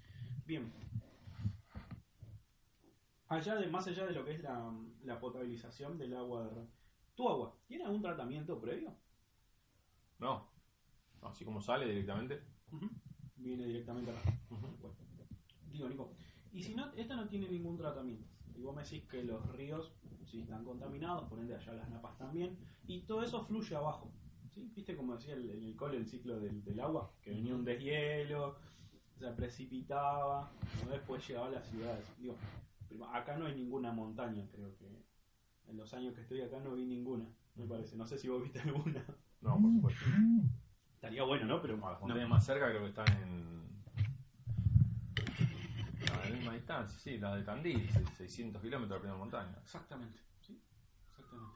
[0.47, 0.73] Bien.
[3.27, 6.65] Allá de, más allá de lo que es la, la potabilización del agua de.
[7.17, 8.95] ¿Tu agua tiene algún tratamiento previo?
[10.21, 10.49] No.
[11.23, 12.41] Así como sale directamente.
[13.35, 14.21] Viene directamente acá.
[14.49, 14.77] Bueno.
[15.73, 16.15] Digo, Nico,
[16.57, 18.27] y si no, esta no tiene ningún tratamiento.
[18.55, 19.93] Y vos me decís que los ríos
[20.25, 24.11] sí están contaminados, por ende allá las napas también, y todo eso fluye abajo.
[24.51, 24.71] ¿sí?
[24.75, 27.13] ¿Viste como decía el- en el cole el ciclo del, del agua?
[27.23, 28.57] Que venía un deshielo,
[29.19, 30.51] se precipitaba,
[30.85, 30.91] ¿no?
[30.93, 32.07] después llegaba a las ciudades.
[32.19, 32.37] Digo,
[33.13, 35.05] acá no hay ninguna montaña, creo que
[35.69, 37.97] en los años que estoy acá no vi ninguna, me parece.
[37.97, 39.05] No sé si vos viste alguna.
[39.43, 40.05] No, por supuesto.
[40.95, 41.61] Estaría bueno, ¿no?
[41.61, 42.07] Pero No, las no.
[42.07, 43.56] montañas más cerca creo que están en.
[46.31, 49.59] La misma distancia, sí, la de Tandil, se- 600 kilómetros de la primera montaña.
[49.63, 50.61] Exactamente, sí,
[51.11, 51.53] exactamente.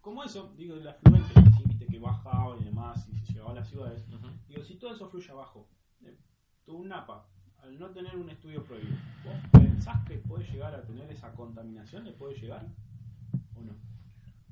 [0.00, 1.32] Como eso, digo, el afluente,
[1.66, 4.04] viste que bajaba y demás, y se llegaba a las ciudades.
[4.48, 5.68] Digo, si todo eso fluye abajo,
[6.04, 6.18] eh,
[6.64, 7.26] tu NAPA,
[7.58, 8.90] al no tener un estudio previo,
[9.24, 12.04] ¿vos pensás que puede llegar a tener esa contaminación?
[12.04, 12.66] ¿Le puede llegar?
[13.54, 13.74] ¿O no?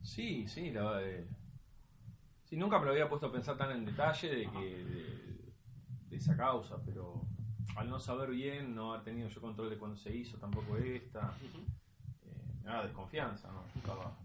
[0.02, 1.08] Sí, sí, la verdad.
[1.08, 1.28] eh,
[2.44, 5.52] Sí, nunca me lo había puesto a pensar tan en detalle de que de,
[6.10, 7.22] de esa causa, pero
[7.74, 11.34] al no saber bien, no haber tenido yo control de cuándo se hizo, tampoco esta,
[12.24, 13.60] eh, me daba desconfianza, ¿no?
[13.74, 14.16] Yo estaba-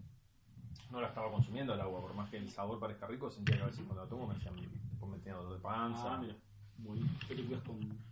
[0.91, 3.63] no la estaba consumiendo el agua, por más que el sabor parezca rico, sentía que
[3.63, 6.15] a veces cuando la tomo me hacía, después me tenía dolor de panza.
[6.15, 6.35] Ah, mira,
[6.77, 7.09] muy bien.
[7.27, 8.11] ¿Qué te cuidas con...?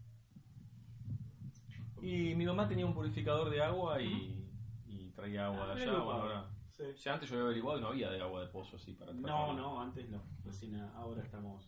[2.02, 4.50] Y mi mamá tenía un purificador de agua y,
[4.88, 6.06] y traía agua Ah, de mira allá.
[6.06, 6.22] padre.
[6.22, 6.46] ahora,
[6.78, 6.84] Sí.
[7.04, 9.22] ya antes yo había averiguado y no había de agua de pozo así para No,
[9.22, 9.56] tratar.
[9.56, 10.22] no, antes no.
[10.46, 11.66] Recién ahora estamos...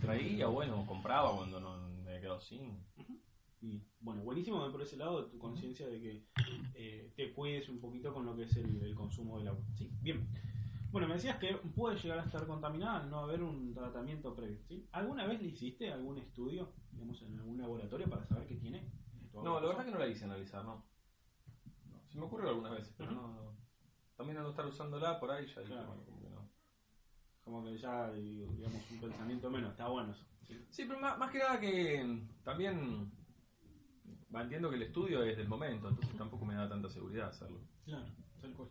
[0.00, 1.76] Traía, bueno, compraba cuando no
[2.12, 2.78] me había quedado sin.
[3.60, 6.26] Y bueno, buenísimo por ese lado tu conciencia de que
[6.74, 9.64] eh, te cuides un poquito con lo que es el, el consumo del agua.
[9.76, 9.88] ¿sí?
[10.02, 10.26] Bien.
[10.90, 14.58] Bueno, me decías que puede llegar a estar contaminada al no haber un tratamiento previo.
[14.68, 14.86] ¿sí?
[14.92, 18.84] ¿Alguna vez le hiciste algún estudio, digamos, en algún laboratorio para saber qué tiene?
[19.32, 20.84] No, la verdad que no la hice analizar, no.
[21.86, 23.56] No, Se me ocurrió algunas veces, pero no, no.
[24.16, 25.86] También al no estar usándola por ahí ya dije, Claro.
[25.94, 26.02] bueno,
[27.44, 30.24] como que ya, digamos, un pensamiento menos, está bueno eso.
[30.46, 30.64] ¿sí?
[30.70, 33.10] Sí, pero más, más que nada que mm, también
[34.34, 37.60] va, entiendo que el estudio es del momento, entonces tampoco me da tanta seguridad hacerlo.
[37.84, 38.06] Claro,
[38.40, 38.68] tal cual.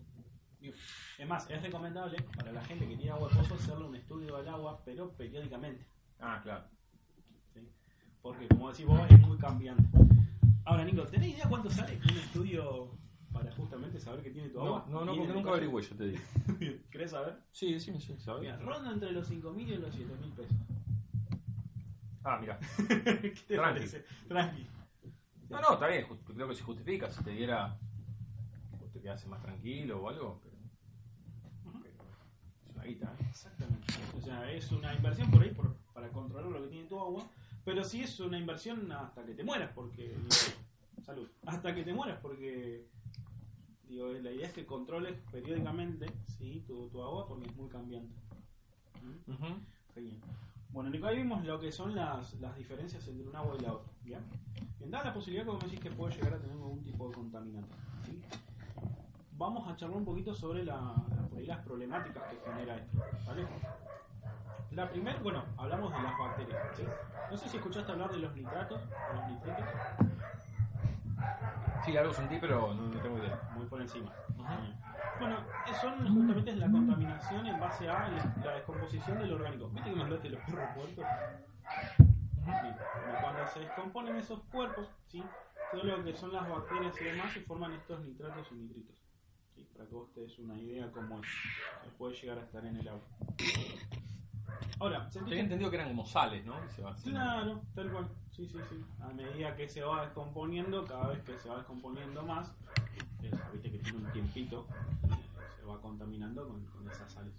[1.17, 4.37] Es más, es recomendable para la gente que tiene agua de pozo hacerle un estudio
[4.37, 5.85] del agua, pero periódicamente.
[6.19, 6.65] Ah, claro.
[7.53, 7.67] ¿sí?
[8.21, 9.83] Porque, como decís vos, es muy cambiante.
[10.65, 12.91] Ahora, Nico, ¿tenés idea cuánto sale un estudio
[13.31, 14.85] para justamente saber que tiene tu agua?
[14.89, 16.21] No, no, porque nunca averigüé, yo te digo.
[16.91, 17.37] ¿Querés saber?
[17.51, 18.15] Sí, sí, sí,
[18.59, 20.55] ronda entre los 5.000 y los 7.000 pesos.
[22.23, 22.59] Ah, mira.
[22.77, 23.79] ¿Qué te Tranqui.
[23.79, 24.05] parece?
[24.27, 24.67] Tranqui.
[25.49, 27.09] No, no, está bien, creo que se justifica.
[27.09, 27.77] Si te diera,
[28.93, 30.55] te quedase más tranquilo o algo, pero,
[31.81, 31.93] pero
[32.69, 33.25] es una guita, ¿eh?
[33.29, 33.87] Exactamente.
[34.17, 37.23] O sea, es una inversión por ahí por- para controlar lo que tiene tu agua,
[37.65, 40.15] pero sí es una inversión hasta que te mueras, porque.
[41.05, 41.27] Salud.
[41.45, 42.87] Hasta que te mueras, porque.
[43.91, 46.05] Digo, la idea es que controles periódicamente
[46.37, 46.63] ¿sí?
[46.65, 48.15] tu, tu agua porque es muy cambiante.
[49.03, 49.31] ¿Mm?
[49.33, 49.59] Ujú.
[49.93, 50.17] Genial.
[50.69, 53.73] Bueno, Nico, ahí vimos lo que son las, las diferencias entre un agua y la
[53.73, 53.91] otra.
[54.01, 54.21] ¿Bien?
[54.79, 57.15] Bien, dada la posibilidad que vos decís que puede llegar a tener algún tipo de
[57.15, 57.75] contaminante.
[58.05, 58.21] ¿sí?
[59.33, 60.95] Vamos a charlar un poquito sobre la,
[61.45, 62.97] las problemáticas que genera esto.
[63.27, 63.45] ¿vale?
[64.71, 66.77] La primera, bueno, hablamos de las bacterias.
[66.77, 66.83] ¿sí?
[67.29, 69.65] No sé si escuchaste hablar de los nitratos o los nitritos.
[71.85, 73.39] Sí, algo sentí, pero no, no tengo idea.
[73.55, 74.11] muy por encima.
[75.19, 79.69] Bueno, eh, son justamente la contaminación en base a la, la descomposición del orgánico.
[79.69, 81.05] ¿Viste que me hablaste de los perros muertos?
[82.45, 85.23] Bueno, cuando se descomponen esos cuerpos, ¿sí?
[85.71, 88.95] todo lo que son las bacterias y demás, se forman estos nitratos y nitritos.
[89.55, 89.67] ¿sí?
[89.73, 91.27] Para que vos te des una idea cómo es,
[91.97, 93.01] puede llegar a estar en el agua.
[94.79, 96.55] Ahora, ¿sentís Tenía que- entendido que eran como sales, ¿no?
[96.75, 98.07] Se va Claro, tal cual.
[98.31, 98.83] Sí, sí, sí.
[99.01, 102.51] A medida que se va descomponiendo, cada vez que se va descomponiendo más,
[103.23, 104.65] eh, viste que tiene un tiempito,
[105.03, 105.09] eh,
[105.59, 107.33] se va contaminando con, con esas sales.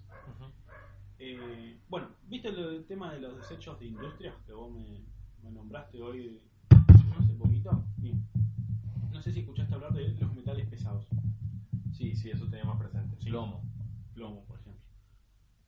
[1.19, 5.01] Eh, bueno, ¿viste del tema de los desechos de industrias que vos me,
[5.43, 6.41] me nombraste hoy
[7.19, 7.83] hace poquito?
[7.97, 8.25] Bien.
[9.13, 11.07] No sé si escuchaste hablar de los metales pesados.
[11.93, 13.17] Sí, sí, eso tenía más presente.
[13.21, 13.31] Sí.
[13.31, 13.63] Plomo.
[14.15, 14.62] Plomo, por ejemplo.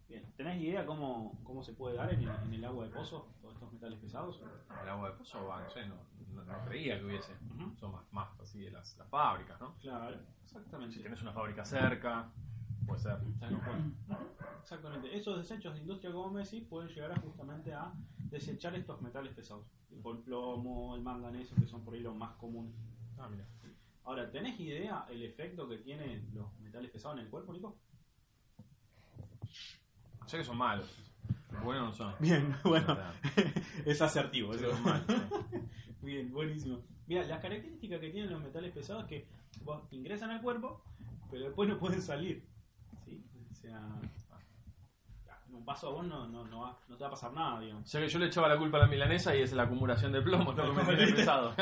[0.09, 0.25] Bien.
[0.37, 3.55] ¿Tenés idea cómo, cómo se puede dar en el, en el agua de pozo todos
[3.55, 4.41] estos metales pesados?
[4.83, 5.97] El agua de pozo, va, no sé, no,
[6.35, 7.33] no, no creía que hubiese.
[7.79, 9.75] Son más, más así de las, las fábricas, ¿no?
[9.81, 10.97] Claro, exactamente.
[10.97, 12.31] Si tenés una fábrica cerca,
[12.87, 13.19] puede ser.
[14.61, 15.17] Exactamente.
[15.17, 17.93] Esos desechos de industria, como me decís, pueden llegar a justamente a
[18.31, 19.67] desechar estos metales pesados.
[19.89, 22.75] Tipo el plomo, el manganeso, que son por ahí los más comunes.
[23.19, 23.45] Ah, mira.
[24.05, 27.77] Ahora, ¿tenés idea el efecto que tienen los metales pesados en el cuerpo, Nico?
[30.27, 30.91] Sé que son malos.
[31.63, 32.15] Buenos no son.
[32.19, 33.15] Bien, verdad.
[33.87, 34.53] es asertivo.
[34.55, 35.05] Sé que son malos.
[35.51, 35.59] sí.
[36.03, 36.81] Bien, buenísimo.
[37.07, 39.27] Mira, las características que tienen los metales pesados es que
[39.63, 40.83] vos ingresan al cuerpo,
[41.31, 42.45] pero después no pueden salir.
[43.07, 43.23] ¿Sí?
[43.51, 43.81] O sea,
[45.51, 47.85] un paso a vos no, no, no, va- no te va a pasar nada, digamos.
[47.85, 50.13] O sea que yo le echaba la culpa a la milanesa y es la acumulación
[50.13, 51.55] de plomo, no que me pesado.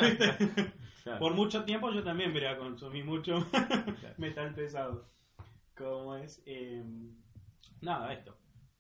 [1.05, 1.18] Claro.
[1.20, 3.46] Por mucho tiempo yo también, mira, consumí mucho
[4.18, 5.07] metal pesado.
[5.77, 6.83] Como es, eh,
[7.81, 8.37] nada, esto.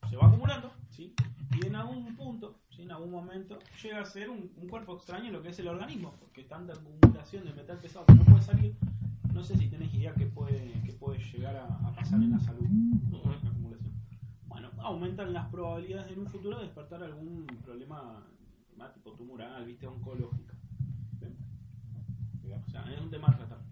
[0.08, 1.14] Se va acumulando, ¿sí?
[1.54, 2.82] Y en algún punto, ¿sí?
[2.82, 5.68] en algún momento, llega a ser un, un cuerpo extraño en lo que es el
[5.68, 8.76] organismo, porque tanta acumulación de metal pesado que no puede salir.
[9.32, 12.40] No sé si tenés idea qué puede, qué puede llegar a, a pasar en la
[12.40, 12.66] salud.
[13.10, 13.92] la acumulación.
[14.46, 18.26] Bueno, aumentan las probabilidades de en un futuro de despertar algún problema,
[18.66, 20.54] problema tipo tumoral, viste, oncológico.
[21.20, 21.36] ¿Ven?
[22.66, 23.71] O sea, es un tema a tratar.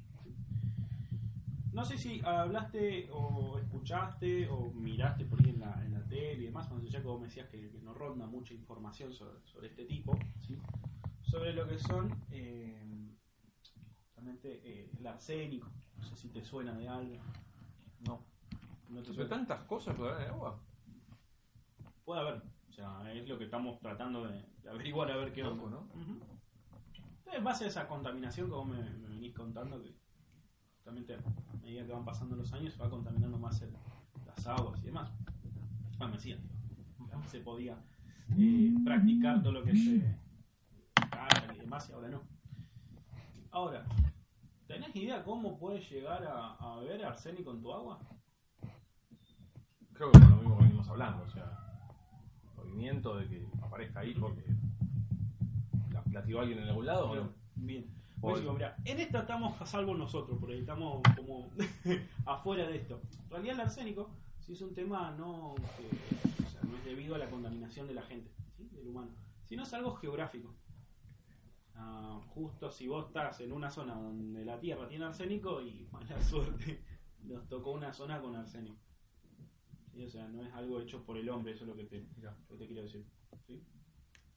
[1.73, 6.43] No sé si hablaste o escuchaste o miraste por ahí en la, en la tele
[6.43, 9.69] y demás, cuando ya como me decías que, que no ronda mucha información sobre, sobre
[9.69, 10.59] este tipo, ¿sí?
[11.23, 13.15] sobre lo que son eh,
[14.07, 15.69] justamente eh, el arsénico.
[15.97, 17.17] No sé si te suena de algo.
[18.01, 18.25] No.
[18.89, 19.29] No te ¿Pero suena.
[19.31, 20.61] tantas cosas el agua?
[22.05, 22.43] Puede haber.
[22.69, 25.71] O sea, es lo que estamos tratando de, de averiguar a ver qué onda.
[25.71, 25.81] ¿no?
[25.95, 26.19] Ujú.
[27.33, 29.95] En base a esa contaminación que vos me, me venís contando, que
[30.91, 33.71] justamente a medida que van pasando los años va contaminando más el-
[34.27, 35.11] las aguas y demás.
[37.13, 37.77] Ah, se podía
[38.37, 40.17] eh, practicar todo lo que se
[41.11, 42.23] carga y demás y ahora no.
[43.53, 43.85] Ahora,
[44.67, 47.99] ¿tenés idea cómo puede llegar a, a haber arsénico en tu agua?
[49.93, 51.53] Creo que por lo mismo que venimos hablando, o sea,
[52.57, 54.45] movimiento de que aparezca ahí porque
[55.93, 57.31] la, la tiró alguien en algún lado o no.
[57.57, 57.87] Bien.
[58.85, 61.51] En esta estamos a salvo nosotros, porque estamos como
[62.27, 63.01] afuera de esto.
[63.25, 67.15] En realidad el arsénico sí es un tema no, que, o sea, no es debido
[67.15, 68.69] a la contaminación de la gente, ¿sí?
[68.73, 69.11] del humano,
[69.45, 70.55] sino es algo geográfico.
[71.75, 76.23] Ah, justo si vos estás en una zona donde la tierra tiene arsénico y mala
[76.23, 76.83] suerte,
[77.23, 78.77] nos tocó una zona con arsénico.
[79.93, 80.05] ¿sí?
[80.05, 82.37] O sea, no es algo hecho por el hombre, eso es lo que te, Mirá.
[82.51, 83.07] lo que te quiero decir.
[83.47, 83.63] ¿sí?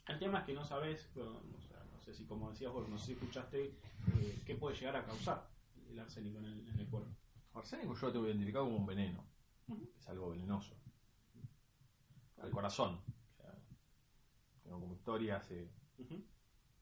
[0.07, 2.97] El tema es que no sabes, bueno, o sea, sé si como decías vos, no
[2.97, 5.47] sé si escuchaste eh, qué puede llegar a causar
[5.89, 7.09] el arsénico en el, en el cuerpo.
[7.53, 9.23] Arsénico yo lo tengo identificado como un veneno.
[9.97, 10.75] Es algo venenoso.
[12.41, 12.99] Al corazón.
[13.31, 13.55] O sea,
[14.63, 15.49] tengo como historias.
[15.51, 16.21] eh, Ujú.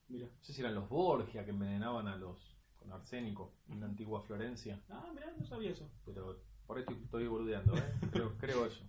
[0.07, 0.25] Mira.
[0.27, 4.21] no sé si eran los Borgia que envenenaban a los con arsénico en la antigua
[4.21, 4.81] Florencia.
[4.89, 5.87] Ah, mira, no sabía eso.
[6.05, 7.93] Pero por ahí estoy, boludeando, ¿eh?
[8.11, 8.83] creo, creo eso.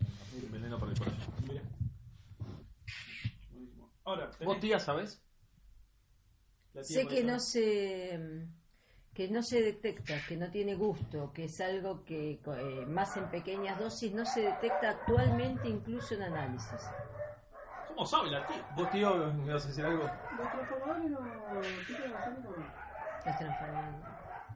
[0.52, 1.34] Veneno para el corazón.
[1.48, 1.62] Mira.
[4.04, 5.22] Ahora, tenés ¿Vos, tía, sabés?
[6.82, 8.48] Sé que no se
[9.14, 13.28] que no se detecta, que no tiene gusto, que es algo que eh, más en
[13.28, 16.80] pequeñas dosis no se detecta actualmente incluso en análisis.
[17.88, 18.64] ¿Cómo sabe la tía?
[18.76, 20.04] ¿Vos, tío, me vas a decir algo?
[20.04, 21.20] Los transformadores no.
[23.24, 24.08] Las transformadoras.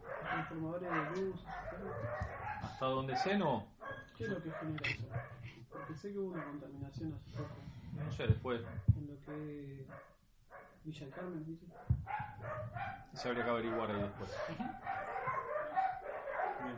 [0.03, 1.45] Los transformadores de luz.
[2.63, 3.67] Hasta donde sé, no.
[4.17, 5.09] ¿Qué es lo que genera eso?
[5.71, 7.51] Porque sé que hubo una contaminación hace poco
[7.93, 8.63] No sé, después
[8.97, 9.87] en lo que es
[10.85, 11.67] Villa del Carmen, ¿viste?
[13.15, 14.31] se habría que averiguar ahí después.
[16.61, 16.77] Bien.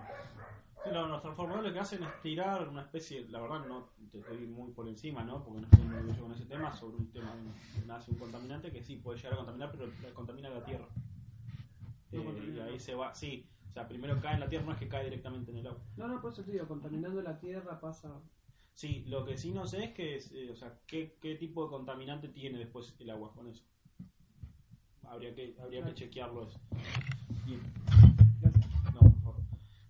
[0.85, 4.19] Sí, lo- los transformadores lo que hacen es tirar una especie, la verdad no te
[4.19, 5.42] estoy muy por encima, ¿no?
[5.42, 8.71] Porque no estoy muy ducho con ese tema, sobre un tema de nace un contaminante
[8.71, 10.87] que sí puede llegar a contaminar, pero contamina la tierra.
[12.12, 14.66] No Eh, contamina y ahí se va, sí, o sea, primero cae en la tierra,
[14.66, 15.81] no es que cae directamente en el agua.
[15.97, 18.21] No, no, por eso te digo, contaminando la tierra pasa.
[18.75, 21.71] Sí, lo que sí no sé es que, eh, o sea, qué, qué tipo de
[21.71, 23.64] contaminante tiene después el agua con eso.
[25.09, 26.59] Habría que, habría que chequearlo eso.
[27.45, 27.61] Bien.
[28.95, 29.40] No, por favor.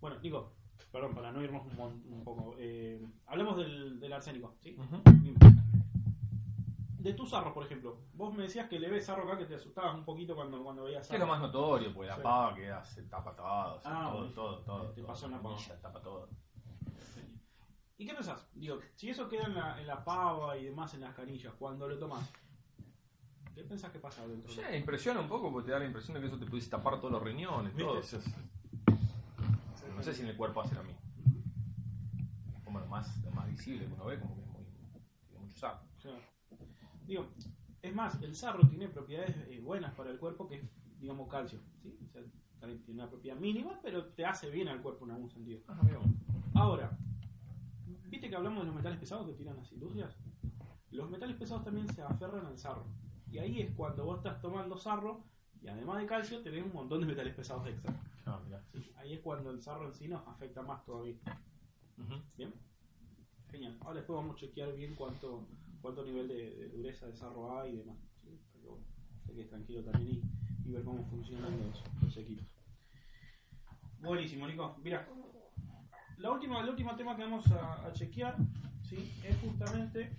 [0.00, 0.52] Bueno, Nico,
[0.92, 2.54] perdón, para no irnos un, mon- un poco.
[2.58, 4.76] Eh, hablemos del, del arsénico, ¿sí?
[5.20, 5.34] Bien.
[6.98, 7.98] De tus sarros, por ejemplo.
[8.14, 10.84] Vos me decías que le ves sarro acá que te asustabas un poquito cuando, cuando
[10.84, 12.22] veías Que es lo más notorio, porque la Sí.
[12.22, 14.90] pava queda, se tapa todo, o sea, Ah, todo, todo, todo.
[14.90, 15.56] Te todo, pasó pava.
[15.56, 16.28] semilla, tapa todo.
[17.98, 18.46] ¿Y qué pensás?
[18.54, 21.88] Digo, si eso queda en la, en la pava y demás en las canillas, cuando
[21.88, 22.28] lo tomas,
[23.56, 24.52] ¿qué pensás que pasa dentro?
[24.52, 27.00] Sí, impresiona un poco porque te da la impresión de que eso te pudiese tapar
[27.00, 27.98] todos los riñones, todo.
[27.98, 28.16] es-
[29.96, 31.00] No sé si en el cuerpo hace lo mismo.
[32.54, 34.62] Es como lo más, lo más visible que uno ve, como que es muy,
[35.26, 35.80] tiene mucho sarro.
[36.02, 36.18] Claro.
[37.06, 37.26] Digo,
[37.82, 40.62] es más, el sarro tiene propiedades eh, buenas para el cuerpo que es,
[41.00, 41.58] digamos, calcio.
[41.82, 41.98] ¿sí?
[42.06, 42.22] O sea,
[42.60, 45.60] también tiene una propiedad mínima, pero te hace bien al cuerpo en algún sentido.
[46.54, 46.90] Ahora,
[48.10, 50.14] ¿viste que hablamos de los metales pesados que tiran las industrias?
[50.90, 52.84] Los metales pesados también se aferran al sarro.
[53.30, 55.24] Y ahí es cuando vos estás tomando sarro
[55.60, 57.94] y además de calcio tenés un montón de metales pesados extra.
[58.24, 58.40] Ah.
[58.96, 61.16] Ahí es cuando el sarro en sí nos afecta más todavía.
[62.36, 62.52] ¿Bien?
[63.50, 63.76] Genial.
[63.80, 65.46] Ahora después vamos a chequear bien cuánto,
[65.80, 67.96] cuánto nivel de, de dureza de sarro hay y demás.
[68.22, 68.38] ¿sí?
[69.26, 70.22] Te quedes tranquilo también
[70.64, 72.46] y, y ver cómo funcionan los, los equipos.
[74.00, 74.76] Buenísimo, Nico.
[74.82, 75.08] Mira,
[76.18, 78.36] la última, el último tema que vamos a, a chequear
[78.82, 79.12] ¿sí?
[79.24, 80.16] es justamente.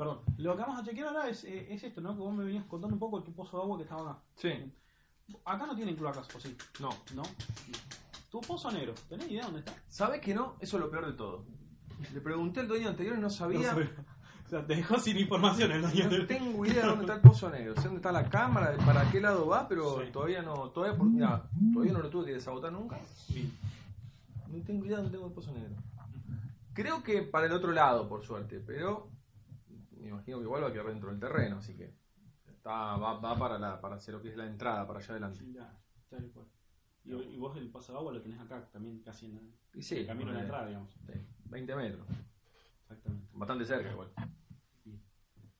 [0.00, 2.14] Perdón, lo que vamos a chequear ahora es, eh, es esto, ¿no?
[2.14, 4.20] Que vos me venías contando un poco tu pozo de agua que estaba acá.
[4.36, 4.48] Sí,
[5.44, 6.56] Acá no tienen cloacas, ¿o sí?
[6.80, 6.88] no.
[7.14, 7.22] ¿No?
[8.30, 9.74] Tu pozo negro, ¿tenés idea dónde está?
[9.90, 10.56] ¿Sabes que no?
[10.58, 11.44] Eso es lo peor de todo.
[12.14, 13.76] Le pregunté al dueño anterior y no sabía.
[14.46, 17.14] O sea, te dejó sin información el dueño No del tengo idea de dónde está
[17.16, 17.74] el pozo negro.
[17.76, 20.10] Sé dónde está la cámara, para qué lado va, pero Sí.
[20.10, 20.70] todavía no.
[20.70, 22.98] Todavía, por- mira, todavía no lo tuve que desabotar nunca.
[23.28, 23.52] Bien.
[24.48, 25.74] No tengo idea de dónde tengo el pozo negro.
[26.72, 29.08] Creo que para el otro lado, por suerte, pero
[30.00, 31.92] me imagino que igual va a quedar dentro del terreno, así que
[32.46, 35.44] está, va, va para, la, para hacer lo que es la entrada, para allá adelante.
[35.52, 36.46] Ya, tal cual.
[37.04, 40.06] Y, y vos el paso de agua lo tenés acá, también casi en sí, el
[40.06, 40.92] camino a la ponele, entrada, digamos.
[41.06, 41.12] sí,
[41.46, 42.06] 20 metros,
[42.82, 43.28] Exactamente.
[43.32, 44.10] bastante cerca igual.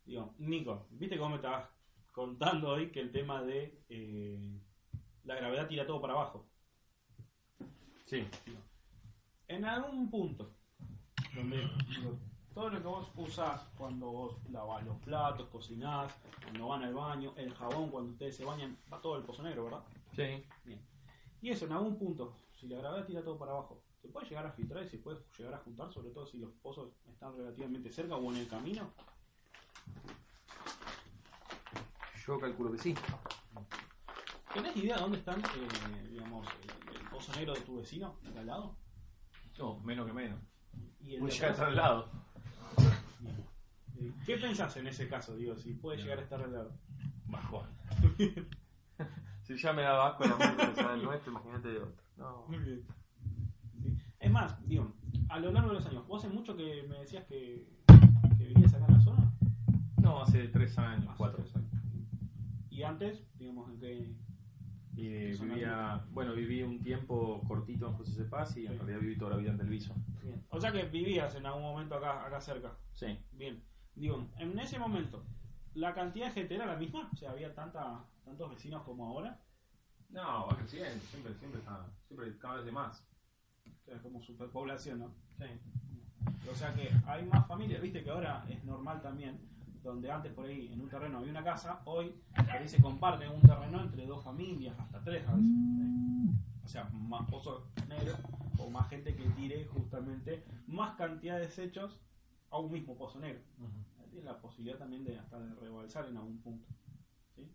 [0.04, 1.68] Digo, Nico, viste cómo me estabas
[2.12, 4.60] contando hoy que el tema de eh,
[5.24, 6.46] la gravedad tira todo para abajo.
[8.06, 8.26] Sí,
[9.46, 10.50] En algún punto,
[11.34, 11.62] donde
[12.60, 17.32] todo lo que vos usás cuando vos lavás los platos, cocinás, cuando van al baño,
[17.36, 19.82] el jabón cuando ustedes se bañan, va todo el pozo negro, ¿verdad?
[20.14, 20.44] sí.
[20.64, 20.78] Bien.
[21.40, 24.44] Y eso, en algún punto, si la gravedad tira todo para abajo, se puede llegar
[24.44, 27.90] a filtrar y se puede llegar a juntar, sobre todo si los pozos están relativamente
[27.90, 28.90] cerca o en el camino.
[32.26, 32.94] Yo calculo que sí.
[34.52, 36.46] ¿Tenés idea de dónde están, eh, digamos,
[36.90, 38.76] el, el pozo negro de tu vecino, acá al lado?
[39.58, 40.38] No, menos que menos.
[41.00, 42.29] Y el Voy de al lado.
[43.20, 44.14] Bien.
[44.24, 46.72] ¿Qué pensás en ese caso, digo, si puede llegar a estar al lado?
[47.26, 47.66] Bajón.
[49.42, 52.02] si ya me daba asco la ya del nuestro, imagínate de otro.
[52.16, 52.44] No.
[52.48, 52.82] Muy bien.
[53.82, 53.96] Sí.
[54.18, 54.92] Es más, digo,
[55.28, 57.66] a lo largo de los años, ¿vos hace mucho que me decías que,
[58.38, 59.32] que vivías acá en la zona?
[59.98, 61.42] No, hace tres años, Hace cuatro.
[61.42, 61.70] tres años.
[62.70, 64.14] Y antes, digamos, en qué...
[64.96, 68.78] Y vivía, bueno, viví un tiempo cortito en José Cepaz y en Sí.
[68.78, 69.94] realidad viví toda la vida en Telviso.
[70.22, 70.44] Bien.
[70.50, 72.72] O sea que vivías en algún momento acá, acá cerca.
[72.92, 73.18] Sí.
[73.32, 73.62] Bien.
[73.94, 75.24] Digo, en ese momento,
[75.74, 77.08] ¿la cantidad de gente era la misma?
[77.12, 79.40] O sea, ¿había tanta, tantos vecinos como ahora?
[80.10, 83.06] No, va creciendo, siempre, siempre está, siempre cada vez de más.
[83.66, 85.14] O sea, como superpoblación, ¿no?
[85.38, 85.44] Sí.
[86.50, 89.38] O sea que hay más familias, viste que ahora es normal también,
[89.82, 93.30] donde antes por ahí en un terreno había una casa, hoy por ahí se comparten
[93.30, 95.50] un terreno entre dos familias, hasta tres a veces.
[96.64, 98.18] O sea, más pozos negros
[98.58, 102.00] o más gente que tire justamente más cantidad de desechos
[102.50, 103.40] a un mismo pozo negro.
[104.10, 106.66] Tiene la posibilidad también de hasta de rebalsar en algún punto.
[107.34, 107.48] ¿sí?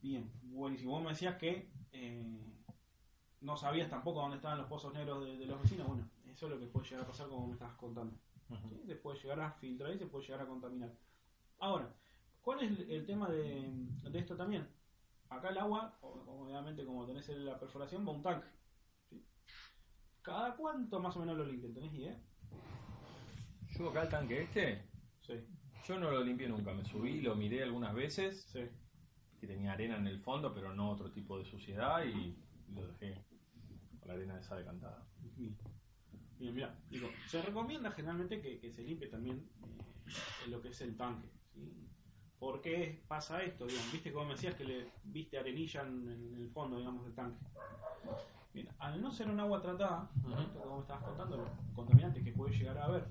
[0.00, 0.92] Bien, buenísimo.
[0.92, 2.54] Vos me decías que eh,
[3.40, 5.88] no sabías tampoco dónde estaban los pozos negros de, de los vecinos.
[5.88, 8.16] Bueno, eso es lo que puede llegar a pasar como me estabas contando.
[8.48, 8.86] ¿Sí?
[8.86, 10.92] Se puede llegar a filtrar y se puede llegar a contaminar.
[11.58, 11.94] Ahora,
[12.40, 14.66] ¿cuál es el, tema de, de esto también?
[15.28, 18.46] Acá el agua, obviamente como tenés en la perforación, va un tanque.
[19.08, 19.24] ¿sí?
[20.22, 21.74] ¿Cada cuánto más o menos lo limpian?
[21.74, 22.20] ¿Tenés idea?
[23.76, 24.88] Yo acá el tanque este,
[25.26, 25.32] Sí,
[25.86, 26.72] yo no lo limpié nunca.
[26.72, 28.60] Me subí, lo miré algunas veces, sí.
[29.40, 32.36] que tenía arena en el fondo, pero no otro tipo de suciedad y
[32.68, 33.24] lo dejé
[34.00, 35.06] con la arena esa decantada.
[35.36, 35.56] Bien,
[36.38, 40.80] Bien, mira, digo, se recomienda generalmente que, que se limpie también eh, lo que es
[40.80, 41.28] el tanque.
[41.54, 41.72] ¿sí?
[42.38, 43.66] ¿Por qué pasa esto?
[43.66, 47.14] Digamos, Viste como me decías que le viste arenilla en, en el fondo, digamos, del
[47.14, 47.38] tanque.
[48.52, 50.10] Bien, al no ser un agua tratada,
[50.40, 53.06] esto como me estabas contando, los contaminantes que puede llegar a haber,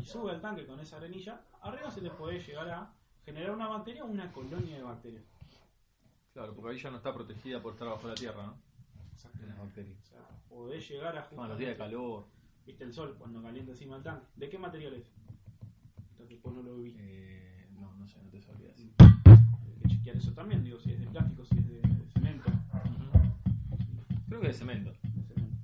[0.00, 2.92] y sube al tanque con esa arenilla, arriba se le puede llegar a
[3.24, 5.24] generar una bacteria o una colonia de bacterias.
[6.34, 8.58] Claro, porque ahí ya no está protegida por estar bajo la tierra, ¿no?
[9.14, 9.54] Exactamente.
[9.54, 9.98] Las bacterias.
[10.00, 12.26] O sea, podés llegar a No, los días de calor.
[12.66, 14.26] Viste el sol cuando calienta encima del tanque.
[14.36, 15.10] ¿De qué material es?
[16.28, 16.94] Después no lo vi.
[16.98, 18.92] Eh, no, no sé, no te sabría decir.
[18.98, 22.50] Hay que chequear eso también, digo, si es de plástico, si es de, de cemento.
[24.28, 24.90] Creo que de cemento.
[24.90, 25.56] De cemento.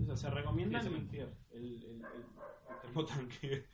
[0.00, 3.64] O sea, se recomienda limpiar el, el, el, el termotanque.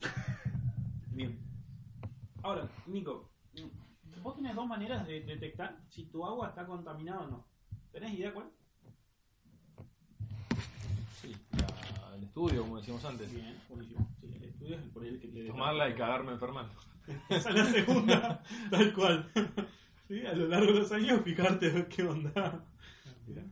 [1.12, 1.38] Bien.
[2.42, 3.30] Ahora, Nico,
[4.22, 7.46] vos tenés dos maneras de detectar si tu agua está contaminada o no.
[7.92, 8.50] ¿Tenés idea cuál?
[11.22, 13.32] Sí, la- el estudio, como decíamos antes.
[13.32, 14.08] Bien, buenísimo.
[14.20, 16.74] Sí, el estudio es el por el que te Tomarla y cagarme enfermando.
[17.28, 19.30] Esa es la segunda, tal cual.
[20.08, 20.26] ¿Sí?
[20.26, 22.64] A lo largo de los años, fijarte a ver qué onda.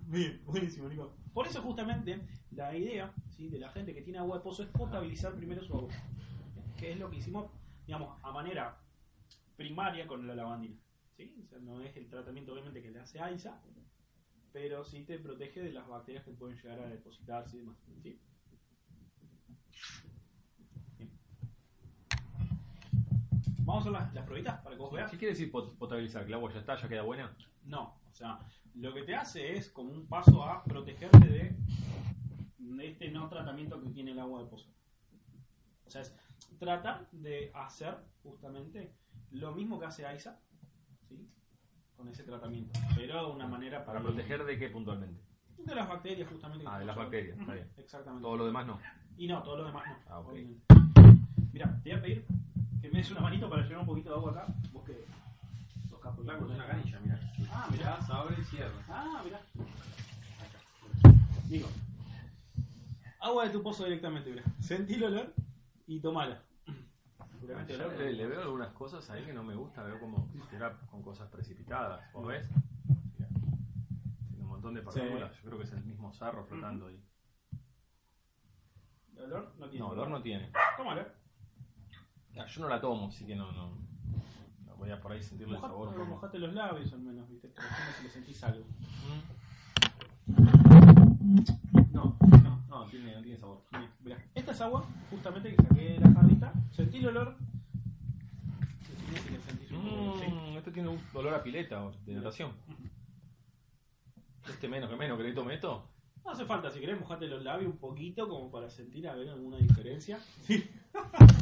[0.06, 1.14] Bien, buenísimo, Nico.
[1.32, 3.48] Por eso, justamente, la idea ¿sí?
[3.48, 5.92] de la gente que tiene agua de pozo es potabilizar primero su agua.
[6.76, 7.50] Que es lo que hicimos,
[7.86, 8.78] digamos, a manera
[9.56, 10.76] primaria con la lavandina.
[11.16, 11.36] ¿sí?
[11.44, 13.62] O sea, no es el tratamiento, obviamente, que le hace AISA,
[14.52, 17.76] pero sí te protege de las bacterias que pueden llegar a depositarse y demás.
[18.02, 18.18] ¿sí?
[20.98, 21.10] Bien.
[23.60, 25.10] Vamos a hacer las, las pruebitas para que vos veas.
[25.10, 26.22] ¿Qué quiere decir pot- potabilizar?
[26.22, 27.36] ¿Que el agua ya está, ya queda buena?
[27.64, 28.40] No, o sea,
[28.74, 31.56] lo que te hace es como un paso a protegerte de,
[32.58, 34.68] de este no tratamiento que tiene el agua de pozo.
[35.86, 36.14] O sea, es
[36.58, 38.92] tratar de hacer justamente
[39.30, 40.40] lo mismo que hace AISA,
[41.08, 41.28] ¿sí?
[42.00, 45.20] Con ese tratamiento, pero una manera ¿Para proteger de qué puntualmente?
[45.58, 46.64] de las bacterias justamente.
[46.66, 47.68] Ah, de las bacterias, está bien.
[47.76, 48.22] Exactamente.
[48.22, 48.80] Todo lo demás no.
[49.18, 49.96] Y no, todo lo demás no.
[50.08, 50.32] Ah, ok.
[51.52, 52.24] Mira, te voy a pedir
[52.80, 54.46] que me des una manito para llevar un poquito de agua acá.
[54.72, 55.04] Vos que
[55.90, 56.22] sos capo.
[56.22, 57.20] mira.
[57.52, 58.00] Ah, mirá.
[58.00, 58.82] se abre y cierra.
[58.88, 59.40] Ah, mirá.
[61.50, 61.68] Digo,
[63.20, 64.44] agua de tu pozo directamente, mirá.
[64.58, 65.34] Sentí el olor
[65.86, 66.40] y tomala.
[67.40, 67.76] Seguramente.
[67.96, 71.02] Le, le veo algunas cosas ahí que no me gusta, veo como si estuviera con
[71.02, 72.12] cosas precipitadas.
[72.12, 72.46] ¿Vos ves?
[74.28, 75.34] Tiene un montón de partículas.
[75.36, 77.02] Yo creo que es el mismo sarro flotando ahí.
[79.16, 79.84] Olor no tiene.
[79.84, 80.50] No, olor no tiene.
[80.76, 81.06] Tómala.
[82.34, 83.74] Yo no la tomo, así que no, no.
[84.66, 85.92] no voy a por ahí sentirle el sabor.
[85.92, 87.48] Como- mojate los labios al menos, viste.
[87.48, 88.64] Ejemplo, si le sentís algo.
[91.92, 92.16] No,
[92.70, 93.62] no, tiene, no tiene sabor.
[94.00, 94.24] Mirá.
[94.34, 96.52] Esta es agua, justamente que saqué de la jarrita.
[96.70, 97.36] Sentí el olor.
[99.70, 99.76] Le.
[99.76, 102.52] Mm, esto tiene un olor a pileta o de natación.
[104.48, 105.84] Este menos que menos, ¿querés que tome esto?
[106.24, 109.30] No hace falta, si querés mojate los labios un poquito como para sentir a ver
[109.30, 110.18] alguna diferencia.
[110.42, 110.70] Sí.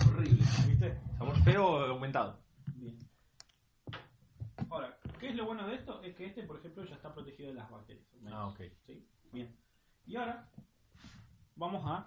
[0.09, 0.45] Horrible.
[0.67, 0.99] ¿Viste?
[1.19, 2.39] Sabor feo aumentado.
[2.75, 2.97] Bien.
[4.71, 6.03] Ahora, ¿qué es lo bueno de esto?
[6.03, 8.07] Es que este, por ejemplo, ya está protegido de las bacterias.
[8.31, 8.61] Ah, ok.
[8.87, 9.07] ¿Sí?
[9.33, 9.55] Bien.
[10.07, 10.49] Y ahora
[11.59, 12.03] vamos a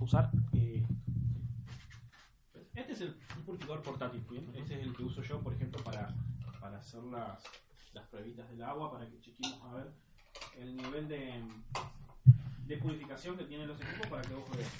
[0.00, 0.30] usar.
[0.52, 0.84] eh,
[2.74, 4.24] este es el un purificador portátil.
[4.28, 4.52] ¿bien?
[4.54, 6.14] Este es el que uso yo, por ejemplo, para,
[6.60, 7.42] para hacer las,
[7.94, 9.92] las pruebitas del agua, para que chequemos a ver
[10.58, 11.42] el nivel de,
[12.66, 14.70] de purificación que tienen los equipos para que vos veas.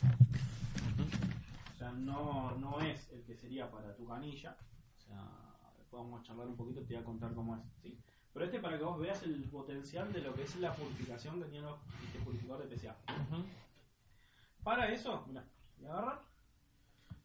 [1.74, 4.56] O sea, no, no es el que sería para tu canilla.
[4.96, 7.62] O sea, a charlar un poquito, te voy a contar cómo es.
[7.82, 7.98] ¿sí?
[8.32, 11.48] Pero este para que vos veas el potencial de lo que es la purificación que
[11.48, 11.68] tiene
[12.04, 12.96] este purificador de PCA.
[14.66, 15.44] Para eso, mira,
[15.78, 16.22] voy a agarrar,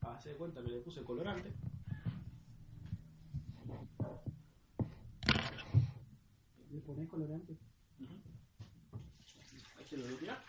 [0.01, 1.51] hacer cuenta que le puse colorante.
[6.69, 7.57] ¿Le ponés colorante?
[9.75, 10.43] Ahí se lo voy a tirar.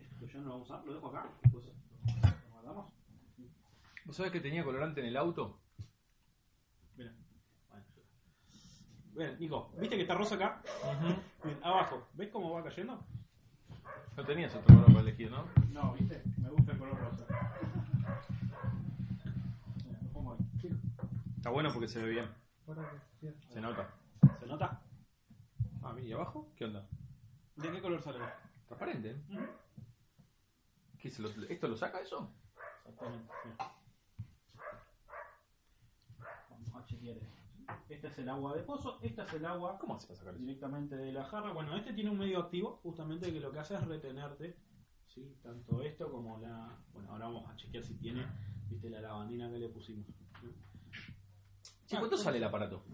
[0.00, 1.30] Esto ya no lo vamos a usar, lo dejo acá.
[1.42, 2.92] Después lo guardamos.
[4.06, 5.60] ¿Vos sabés que tenía colorante en el auto?
[6.96, 7.14] Mira.
[9.12, 10.62] Bueno, Nico, ¿viste que está rosa acá?
[11.44, 13.06] Bien, abajo, ¿ves cómo va cayendo?
[14.16, 15.44] No tenías otro color para elegir, ¿no?
[15.72, 16.22] No, ¿viste?
[16.38, 17.24] Me gusta el color rosa.
[21.36, 22.28] Está bueno porque se ve bien.
[23.48, 23.88] Se nota.
[24.40, 24.82] ¿Se nota?
[25.82, 26.52] Ah, ¿y abajo?
[26.56, 26.86] ¿Qué onda?
[27.56, 28.18] ¿De qué color sale?
[28.66, 29.16] Transparente.
[30.98, 32.30] ¿Qué, se lo- ¿Esto lo saca eso?
[32.84, 33.32] Exactamente.
[36.50, 37.16] Vamos a chequear
[37.88, 40.38] Este es el agua de pozo, esta es el agua ¿Cómo para sacar eso?
[40.42, 41.52] directamente de la jarra.
[41.52, 44.56] Bueno, este tiene un medio activo, justamente que lo que hace es retenerte,
[45.06, 45.36] ¿sí?
[45.42, 46.78] tanto esto como la...
[46.92, 48.26] Bueno, ahora vamos a chequear si tiene,
[48.68, 50.06] viste, la lavandina que le pusimos.
[51.86, 52.84] Sí, ¿Cuánto sale el aparato?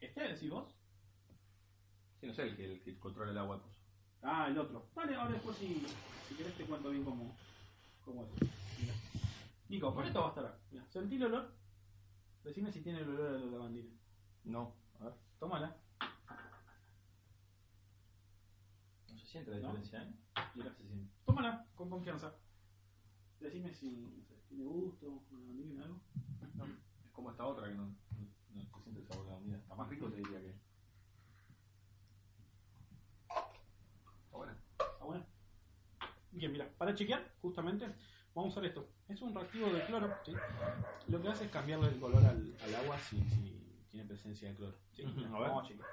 [0.00, 0.74] ¿Este decís vos?
[2.20, 3.76] Sí, no sé, el que, el que controla el agua de pozo.
[4.22, 4.90] Ah, el otro.
[4.94, 5.86] Dale, ahora después si,
[6.28, 7.34] si querés te cuento bien cómo,
[8.04, 8.30] cómo es.
[8.80, 8.94] Mira.
[9.68, 10.58] Nico, con esto va a estar acá.
[10.70, 11.59] Mira, sentí el olor.
[12.44, 13.90] Decime si tiene el olor a la lavandina.
[14.44, 15.14] No, a ver.
[15.38, 15.76] Tómala.
[19.08, 19.68] No se siente la ¿No?
[19.68, 20.14] diferencia, ¿eh?
[20.54, 21.12] Y ahora se siente.
[21.24, 22.34] Tómala, con confianza.
[23.40, 26.00] Decime si no sé, tiene gusto, una lavandina, algo.
[27.04, 27.94] Es como esta otra que no, no,
[28.54, 29.56] no se siente el sabor de la comida.
[29.58, 30.54] Está más rico, te diría que.
[34.24, 34.56] Está buena.
[34.78, 35.26] Está buena.
[36.32, 37.86] Bien, mira, para chequear, justamente,
[38.40, 38.88] vamos a usar esto.
[39.08, 40.32] Es un reactivo de cloro, ¿sí?
[41.08, 44.54] Lo que hace es cambiarle el color al, al agua si, si tiene presencia de
[44.56, 44.76] cloro.
[44.92, 45.02] ¿sí?
[45.04, 45.28] A ver.
[45.30, 45.88] Vamos a chequear.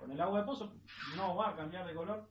[0.00, 0.72] Con el agua de pozo
[1.16, 2.28] no va a cambiar de color.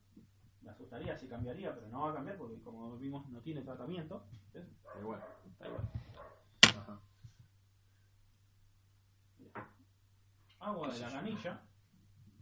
[0.62, 4.24] Me asustaría si cambiaría, pero no va a cambiar porque, como vimos, no tiene tratamiento.
[4.54, 4.66] ¿ves?
[4.94, 5.90] Pero bueno, está igual.
[6.76, 7.00] Ajá.
[10.60, 11.62] Agua de la canilla.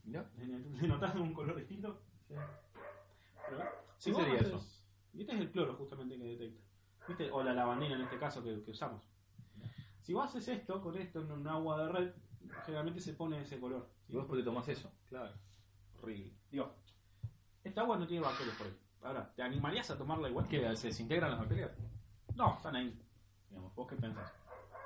[0.03, 0.29] Mirá.
[0.37, 0.47] ¿Le
[0.87, 2.01] notas un color distinto?
[2.27, 3.63] Pero,
[4.03, 4.65] ¿Qué vos sería haces- eso?
[5.13, 6.63] Y este es el cloro justamente que detecta.
[7.07, 7.31] ¿Viste?
[7.31, 9.03] O la lavandina en este caso que, que usamos.
[10.01, 12.11] Si vos haces esto con esto en un agua de red,
[12.65, 13.89] generalmente se pone ese color.
[14.09, 14.91] ¿Y vos por qué tomás eso?
[15.09, 15.31] Claro.
[16.01, 16.31] Horrible.
[16.51, 16.73] Digo,
[17.63, 18.77] esta agua no tiene bacterias por ahí.
[19.03, 20.47] Ahora, ¿te animarías a tomarla igual?
[20.47, 20.75] ¿Qué?
[20.75, 21.71] ¿Se desintegran las bacterias?
[22.35, 22.99] No, están ahí.
[23.49, 24.31] Digamos, ¿vos qué pensás?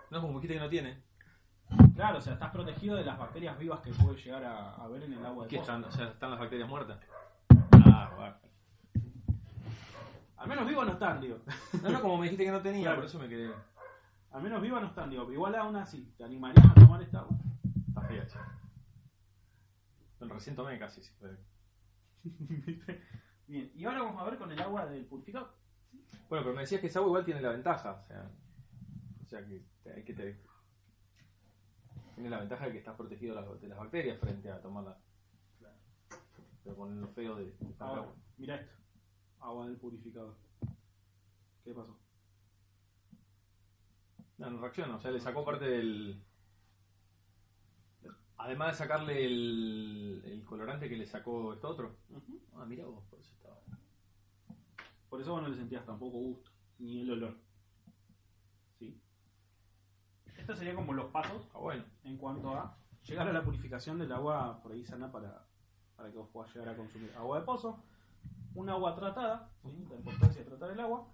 [0.10, 1.04] No, como dijiste que no tiene.
[1.96, 5.04] Claro, o sea, estás protegido de las bacterias vivas que puedes llegar a, a ver
[5.04, 5.84] en el agua de ¿Qué están?
[5.84, 7.00] O sea, están las bacterias muertas.
[7.86, 8.36] Ah, bueno.
[10.38, 11.40] Al menos vivas no están, digo.
[11.82, 12.98] No, no, como me dijiste que no tenía, Claro.
[12.98, 13.52] por eso me quedé.
[14.32, 15.32] Al menos vivas no están, digo.
[15.32, 17.38] Igual aún así, ¿te animarías a tomar esta agua?
[17.88, 18.38] Está fea, che.
[20.20, 21.12] Recién tomé casi, sí.
[21.20, 21.38] pero-
[23.48, 25.56] Bien, y ahora vamos a ver con el agua del purificador.
[26.30, 27.92] Bueno, pero me decías que esa agua igual tiene la ventaja.
[28.04, 28.30] O sea,
[29.24, 30.42] o sea que, te- hay que te,
[32.16, 34.98] tiene la ventaja de que estás protegido de las, de las bacterias frente a tomarla.
[36.64, 38.16] Pero con lo feo de tanta Ahora, agua.
[38.38, 38.76] mira esto.
[39.40, 40.36] Agua del purificador.
[41.64, 41.98] ¿Qué pasó?
[44.38, 46.22] No, no reacciona, o sea, le sacó parte del.
[48.38, 51.96] Además de sacarle el, el colorante que le sacó esto otro.
[52.56, 53.58] Ah, mira vos, por eso estaba.
[55.10, 57.36] Por eso vos no le sentías tampoco gusto, ni el olor.
[58.78, 59.00] ¿Sí?
[60.38, 61.84] Estos serían como los pasos Ah, bueno.
[62.04, 65.48] en cuanto a llegar a la purificación del agua por ahí sana para,
[65.96, 67.84] para que vos puedas llegar a consumir agua de pozo,
[68.58, 69.86] un agua tratada, ¿sí?
[69.88, 71.08] la importancia de tratar el agua,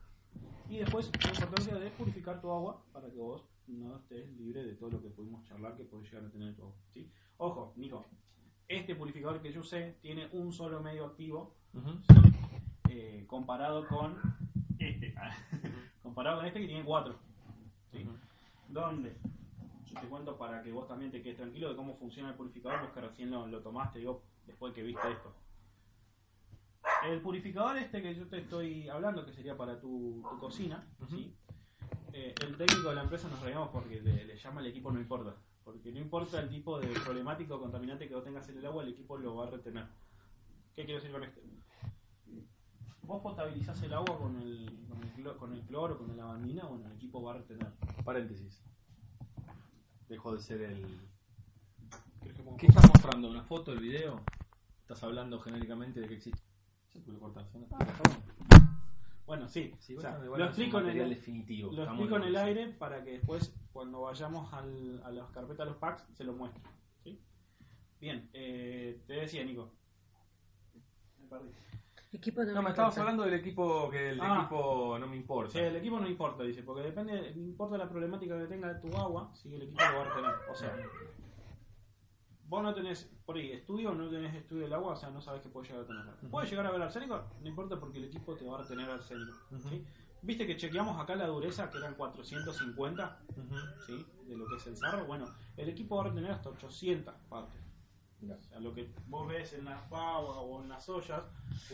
[0.69, 4.75] y después la importancia de purificar tu agua para que vos no estés libre de
[4.75, 6.75] todo lo que pudimos charlar que puede llegar a tener tu agua.
[6.93, 7.11] ¿sí?
[7.37, 8.05] Ojo, Nico,
[8.69, 11.53] este purificador que yo usé tiene un solo medio activo
[12.89, 14.17] eh, comparado con
[14.79, 15.13] este.
[16.01, 17.17] comparado con este que tiene cuatro.
[17.91, 18.07] ¿sí?
[18.69, 19.17] Donde
[19.85, 22.81] yo te cuento para que vos también te quedes tranquilo de cómo funciona el purificador,
[22.81, 25.33] vos que recién lo, lo tomaste, digo, después que viste esto.
[27.05, 31.35] El purificador este que yo te estoy hablando, que sería para tu, tu cocina, ¿sí?
[32.13, 34.99] Eh, el técnico de la empresa nos reímos porque le, le llama el equipo no
[34.99, 35.35] importa.
[35.63, 38.83] Porque no importa el tipo de problemático o contaminante que vos tengas en el agua,
[38.83, 39.85] el equipo lo va a retener.
[40.75, 41.39] ¿Qué quiero decir con esto?
[43.03, 46.65] Vos potabilizás el agua con el, con el, clo- con el cloro, con la lavandina,
[46.65, 47.67] bueno, el equipo va a retener.
[48.05, 48.61] Paréntesis.
[50.09, 50.85] Dejó de ser el.
[52.21, 53.29] ¿Querés que ponga- ¿Qué estás mostrando?
[53.29, 54.21] ¿Una foto, el video?
[54.81, 56.42] ¿Estás hablando genéricamente de que existe?
[59.25, 61.71] Bueno, sí, Sí, o sea, bueno, lo explico en el, definitivo.
[61.71, 65.65] lo explico en el aire para que después, cuando vayamos al, a las carpetas de
[65.71, 66.61] los packs, se lo muestre.
[67.03, 67.19] ¿sí?
[68.01, 69.71] Bien, eh, te decía, Nico.
[71.19, 71.49] Me perdí.
[72.11, 74.41] Equipo no, No, me estabas hablando del equipo que el Ah.
[74.41, 75.53] equipo no me importa.
[75.53, 78.95] Sí, el equipo no importa, dice, porque depende, no importa la problemática que tenga tu
[78.95, 80.31] agua, si el equipo lo va a retener.
[80.51, 80.75] O sea,
[82.53, 85.41] vos no tenés por ahí estudio no tenés estudio del agua, o sea, no sabes
[85.41, 86.05] que puede llegar a tener.
[86.29, 87.23] ¿Puede llegar a haber arsénico?
[87.41, 89.37] No importa porque el equipo te va a retener arsénico.
[89.69, 89.83] ¿sí?
[90.21, 93.55] Viste que chequeamos acá la dureza, que eran 450, Ujú.
[93.87, 94.05] ¿sí?
[94.27, 95.05] De lo que es el sarro.
[95.05, 95.25] Bueno,
[95.57, 97.59] el equipo va a retener hasta 800 partes.
[98.23, 101.23] O sea, lo que vos ves en las pavas o en las ollas,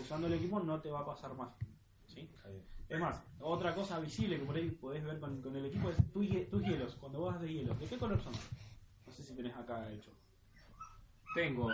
[0.01, 1.49] usando el equipo no te va a pasar más.
[2.07, 2.27] ¿sí?
[2.88, 5.97] Es más, otra cosa visible que por ahí podés ver con, con el equipo es
[6.11, 6.95] tu hie- tus hielos.
[6.95, 8.34] Cuando vos haces hielo, ¿de qué color son?
[9.05, 10.09] No sé si tenés acá hecho.
[11.36, 11.69] Tengo.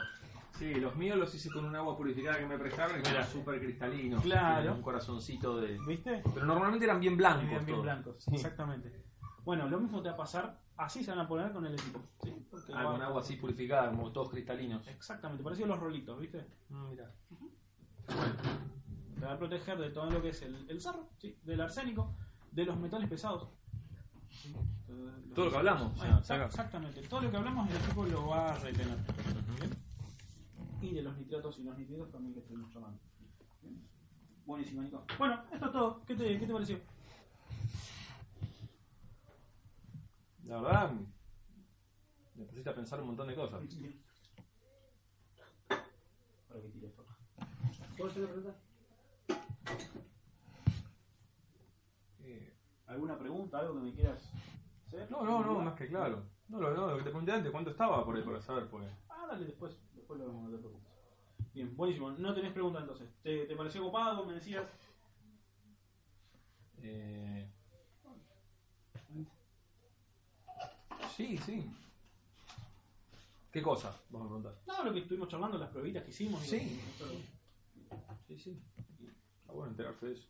[0.57, 3.27] Sí, los míos los hice con un agua purificada que me prestaron y que eran
[3.27, 4.23] súper cristalinos.
[4.23, 4.73] Claro.
[4.75, 5.77] Un corazoncito de.
[5.85, 6.23] ¿Viste?
[6.33, 7.41] Pero normalmente eran bien blancos.
[7.49, 7.83] Bien, bien todos.
[7.83, 8.35] blancos, Sí.
[8.35, 9.03] exactamente.
[9.43, 11.99] Bueno, lo mismo te va a pasar, así se van a poner con el equipo.
[12.23, 12.33] ¿sí?
[12.49, 14.87] Porque Ah, con agua así purificada, como todos cristalinos.
[14.87, 16.45] Exactamente, parecido a los rolitos, ¿viste?
[16.69, 17.11] Mm, mirá.
[19.19, 21.37] Te va a proteger de todo lo que es el, el sarro, ¿sí?
[21.43, 22.15] del arsénico,
[22.51, 23.49] de los metales pesados.
[24.41, 24.53] ¿Sí?
[25.33, 28.59] Todo lo que hablamos, exact- exactamente, todo lo que hablamos el equipo lo va a
[28.59, 28.97] retener.
[29.59, 29.71] ¿bien?
[30.81, 32.99] Y de los nitratos y los nitritos también que estuvimos llamando.
[34.45, 35.03] Buenísimo, Nico.
[35.17, 36.05] Bueno, esto es todo.
[36.05, 36.79] ¿Qué te, qué te pareció?
[40.45, 40.91] La verdad,
[42.35, 43.59] me pusiste a pensar un montón de cosas.
[45.67, 47.17] Para que tire esto acá.
[47.97, 48.59] ¿Puedo hacer una pregunta?
[52.87, 53.59] ¿Alguna pregunta?
[53.59, 54.31] ¿Algo que me quieras
[54.87, 55.09] hacer?
[55.11, 56.23] No, no, no, más que claro.
[56.47, 58.67] No, lo, no, lo que te pregunté antes, ¿cuánto estaba por ahí para saber?
[58.69, 58.87] Porque...
[59.09, 60.91] Ah, dale, después, después lo vemos, no te preocupes.
[61.53, 62.11] Bien, buenísimo.
[62.11, 63.09] No tenés pregunta entonces.
[63.23, 64.25] ¿Te, te pareció copado?
[64.25, 64.67] Me decías.
[66.77, 67.49] Eh...
[71.15, 71.71] Sí, sí.
[73.51, 73.95] ¿Qué cosa?
[74.09, 74.61] Vamos a preguntar.
[74.67, 76.43] No, lo que estuvimos charlando, las pruebitas que hicimos.
[76.45, 76.81] y Sí.
[76.99, 77.35] lo-
[78.27, 78.61] Sí, sí.
[79.41, 80.27] Está bueno enterarse de eso.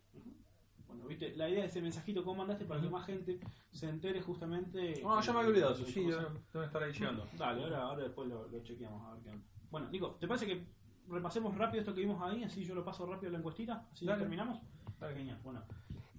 [0.96, 3.40] Bueno, viste, la idea de ese mensajito que vos mandaste para que más gente
[3.72, 5.02] se entere justamente.
[5.04, 5.86] No, ya me había olvidado eso.
[5.86, 7.28] Sí, deben deben estar ahí llegando.
[7.38, 9.46] Dale, ahora, ahora después lo, lo chequeamos a ver qué onda.
[9.70, 10.66] Bueno, Nico, ¿te parece que
[11.08, 12.44] repasemos rápido esto que vimos ahí?
[12.44, 14.24] Así yo lo paso rápido a la encuestita, así ya Dale.
[14.24, 14.62] terminamos.
[15.00, 15.16] Dale.
[15.16, 15.62] Genial, bueno.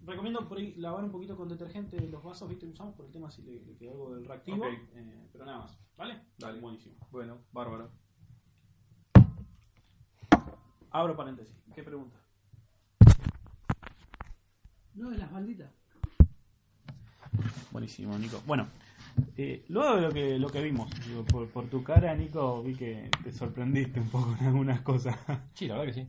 [0.04, 3.12] Recomiendo por ahí lavar un poquito con detergente los vasos, viste, que usamos por el
[3.12, 6.20] tema si le, le quedó algo del reactivo, eh, pero nada más, ¿vale?
[6.38, 6.60] Dale.
[6.60, 6.94] Buenísimo.
[7.10, 7.90] Bueno, bárbaro.
[10.90, 11.56] Abro paréntesis.
[11.74, 12.16] ¿Qué pregunta?
[14.96, 15.70] No, de las balditas.
[17.70, 18.40] Buenísimo, Nico.
[18.46, 18.66] Bueno,
[19.36, 22.74] eh, luego de lo que, lo que vimos, digo, por, por tu cara, Nico, vi
[22.74, 25.16] que te sorprendiste un poco en algunas cosas.
[25.54, 26.08] Sí, la verdad que sí.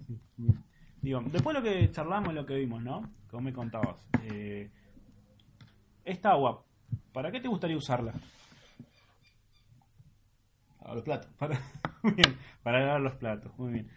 [1.02, 3.10] Digo, después de lo que charlamos y lo que vimos, ¿no?
[3.30, 3.98] Como me contabas.
[4.24, 4.70] eh,
[6.06, 6.64] esta agua,
[7.12, 8.14] ¿para qué te gustaría usarla?
[10.86, 11.30] A los platos.
[11.38, 11.60] Para,
[12.04, 13.90] bien, para lavar los platos, muy bien.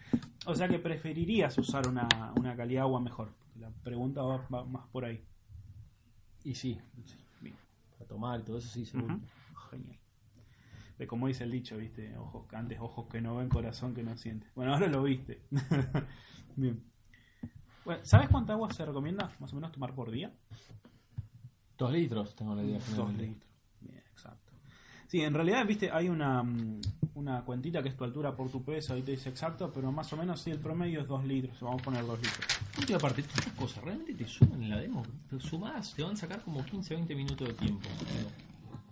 [0.45, 3.29] O sea que preferirías usar una, una calidad de agua mejor.
[3.55, 5.23] La pregunta va, va más por ahí.
[6.43, 6.79] Y sí.
[7.41, 7.55] Bien.
[7.97, 9.19] Para tomar y todo eso sí, seguro.
[9.69, 9.99] Genial.
[10.97, 12.15] De como dice el dicho, ¿viste?
[12.17, 14.47] Ojos antes, ojos que no ven, corazón que no siente.
[14.55, 15.41] Bueno, ahora lo viste.
[16.55, 16.83] Bien.
[17.83, 20.31] Bueno, ¿sabes cuánta agua se recomienda más o menos tomar por día?
[21.77, 22.79] Dos litros, tengo la idea.
[22.95, 23.51] Dos litros.
[23.79, 24.53] Bien, exacto.
[25.07, 26.81] Sí, en realidad, viste, hay una, mm,
[27.21, 30.11] una cuentita que es tu altura por tu peso, ahí te dice exacto, pero más
[30.13, 31.59] o menos sí, el promedio es dos litros.
[31.61, 32.45] Vamos a poner dos litros.
[32.77, 35.03] Última parte, estas cosas realmente te suman en la demo.
[35.29, 37.87] Te sumas, te van a sacar como 15 20 minutos de tiempo.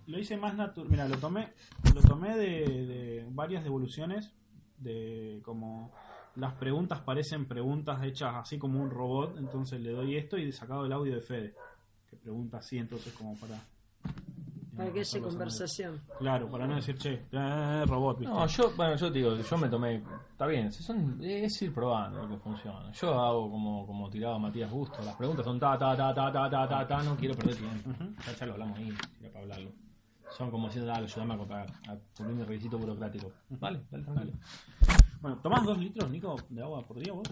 [0.06, 0.90] Lo hice más natural.
[0.90, 1.48] Mira, lo tomé,
[1.94, 4.32] lo tomé de, de varias devoluciones,
[4.78, 5.92] de como
[6.36, 10.52] las preguntas parecen preguntas hechas así como un robot, entonces le doy esto y he
[10.52, 11.54] sacado el audio de Fede,
[12.08, 13.60] que pregunta así, entonces como para...
[14.76, 16.00] Para que haya conversación.
[16.18, 18.20] Claro, para no decir, che, eh, robot.
[18.20, 20.02] No, yo, bueno, yo te digo, yo me tomé.
[20.30, 22.92] Está bien, es ir probando lo que funciona.
[22.92, 25.02] Yo hago como, como tiraba Matías Gusto.
[25.02, 27.90] Las preguntas son ta, ta, ta, ta, ta, ta, ta, no quiero perder tiempo.
[28.26, 28.92] Ya, ya, lo hablamos ahí,
[29.32, 29.72] para hablarlo.
[30.36, 33.32] Son como diciendo, dale, ayúdame a, comprar, a cumplir mi requisito burocrático.
[33.48, 34.04] Vale, dale.
[34.06, 34.32] Vale.
[35.20, 37.28] Bueno, ¿tomás dos litros, Nico, de agua por día vos?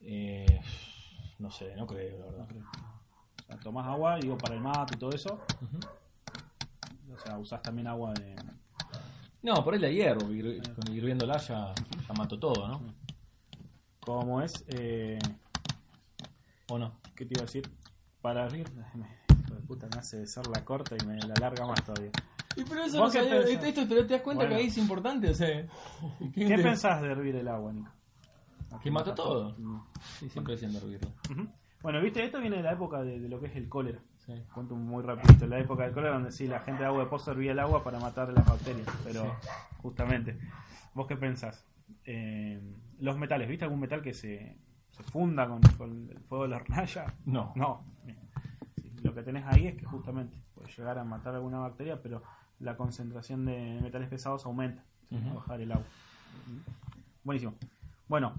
[0.00, 0.60] Eh,
[1.38, 2.38] no sé, no creo, la verdad.
[2.38, 2.62] No creo.
[2.62, 5.40] O sea, tomás agua, digo, para el mate y todo eso.
[7.14, 8.34] O sea, usás también agua de...
[9.42, 10.60] No, por ahí la hierro, hir-
[10.90, 11.72] hirviéndola ya,
[12.08, 12.80] ya mató todo, ¿no?
[14.00, 14.64] ¿Cómo es?
[14.68, 15.18] Eh,
[16.70, 16.98] ¿O no?
[17.14, 17.70] ¿Qué te iba a decir?
[18.22, 18.60] Para me-
[19.44, 22.10] hijo de puta, me hace ser la corta y me la larga más todavía.
[22.56, 24.56] Y pero eso ¿Vos no qué sabía, esto, pero te das cuenta Bueno.
[24.56, 25.66] que ahí es importante, o sea.
[26.34, 27.90] ¿Qué pensás de hervir el agua, Nico?
[28.82, 29.56] Que mata todo.
[30.18, 31.10] Sí, siempre de hervirlo.
[31.30, 31.48] Ujú.
[31.82, 34.00] Bueno, viste, esto viene de la época de, de lo que es el cólera.
[34.26, 34.32] Sí.
[34.54, 35.44] Cuento muy rapidito.
[35.44, 37.58] En la época del cólera donde sí, la gente de agua de pozo hervía el
[37.58, 38.88] agua para matar las bacterias.
[39.04, 39.36] Pero
[39.82, 40.38] justamente,
[40.94, 41.66] ¿vos qué pensás?
[42.04, 42.60] Eh,
[43.00, 44.56] los metales, ¿viste algún metal que se,
[44.90, 47.06] se funda con, con el fuego de la hornalla?
[47.26, 47.52] No.
[47.54, 47.84] No.
[48.76, 52.22] Sí, lo que tenés ahí es que justamente puede llegar a matar alguna bacteria, pero
[52.60, 54.82] la concentración de metales pesados aumenta.
[55.12, 55.84] a bajar el agua.
[57.22, 57.54] Buenísimo.
[58.08, 58.34] Bueno.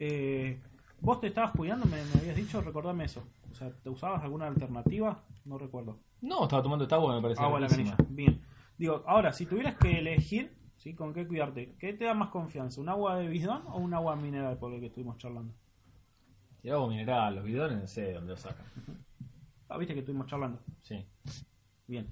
[0.00, 0.58] Eh,
[1.00, 3.22] vos te estabas cuidando, me, me habías dicho, recordame eso.
[3.50, 5.24] O sea, ¿te usabas alguna alternativa?
[5.44, 5.98] No recuerdo.
[6.20, 7.42] No, estaba tomando esta agua, me parece.
[7.42, 7.96] Agua a la canilla.
[8.08, 8.40] Bien.
[8.78, 10.94] Digo, ahora, si tuvieras que elegir, ¿sí?
[10.94, 11.76] ¿Con qué cuidarte?
[11.78, 12.80] ¿Qué te da más confianza?
[12.80, 15.54] ¿Un agua de bidón o un agua mineral por lo que estuvimos charlando?
[16.62, 18.66] Y agua mineral, los bidones, no sé de dónde lo sacan.
[19.68, 20.60] Ah, viste que estuvimos charlando.
[20.82, 21.06] Sí.
[21.86, 22.10] Bien.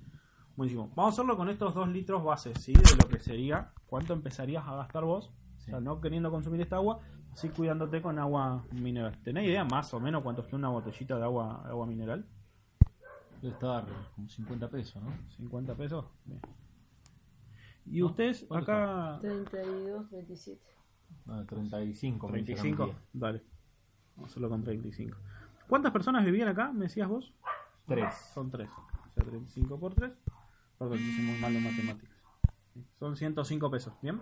[0.57, 0.91] Buenísimo.
[0.95, 2.73] Vamos a hacerlo con estos dos litros bases, ¿sí?
[2.73, 5.33] De lo que sería, ¿cuánto empezarías a gastar vos?
[5.59, 5.71] Sí.
[5.71, 7.01] O sea, no queriendo consumir esta agua,
[7.33, 9.17] así cuidándote con agua mineral.
[9.23, 12.27] ¿Tenés idea más o menos cuánto está una botellita de agua, de agua mineral?
[13.41, 15.13] Debe estar como 50 pesos, ¿no?
[15.37, 16.05] 50 pesos.
[16.25, 16.41] Bien.
[17.87, 19.19] Y ustedes ¿cuánto acá...
[19.21, 20.63] 32, 27.
[21.27, 22.29] No, 35.
[22.29, 22.87] me dijeron 35.
[22.87, 23.43] que- Dale.
[24.17, 25.17] Vamos a hacerlo con 35.
[25.69, 26.73] ¿Cuántas personas vivían acá?
[26.73, 27.33] ¿Me decías vos?
[27.87, 28.13] Tres.
[28.35, 28.69] Son 3.
[28.69, 30.13] O sea, 35 por 3.
[30.79, 32.17] Perdón, hice muy mal en matemáticas.
[32.99, 33.95] Son 105 pesos.
[34.03, 34.21] ¿Bien?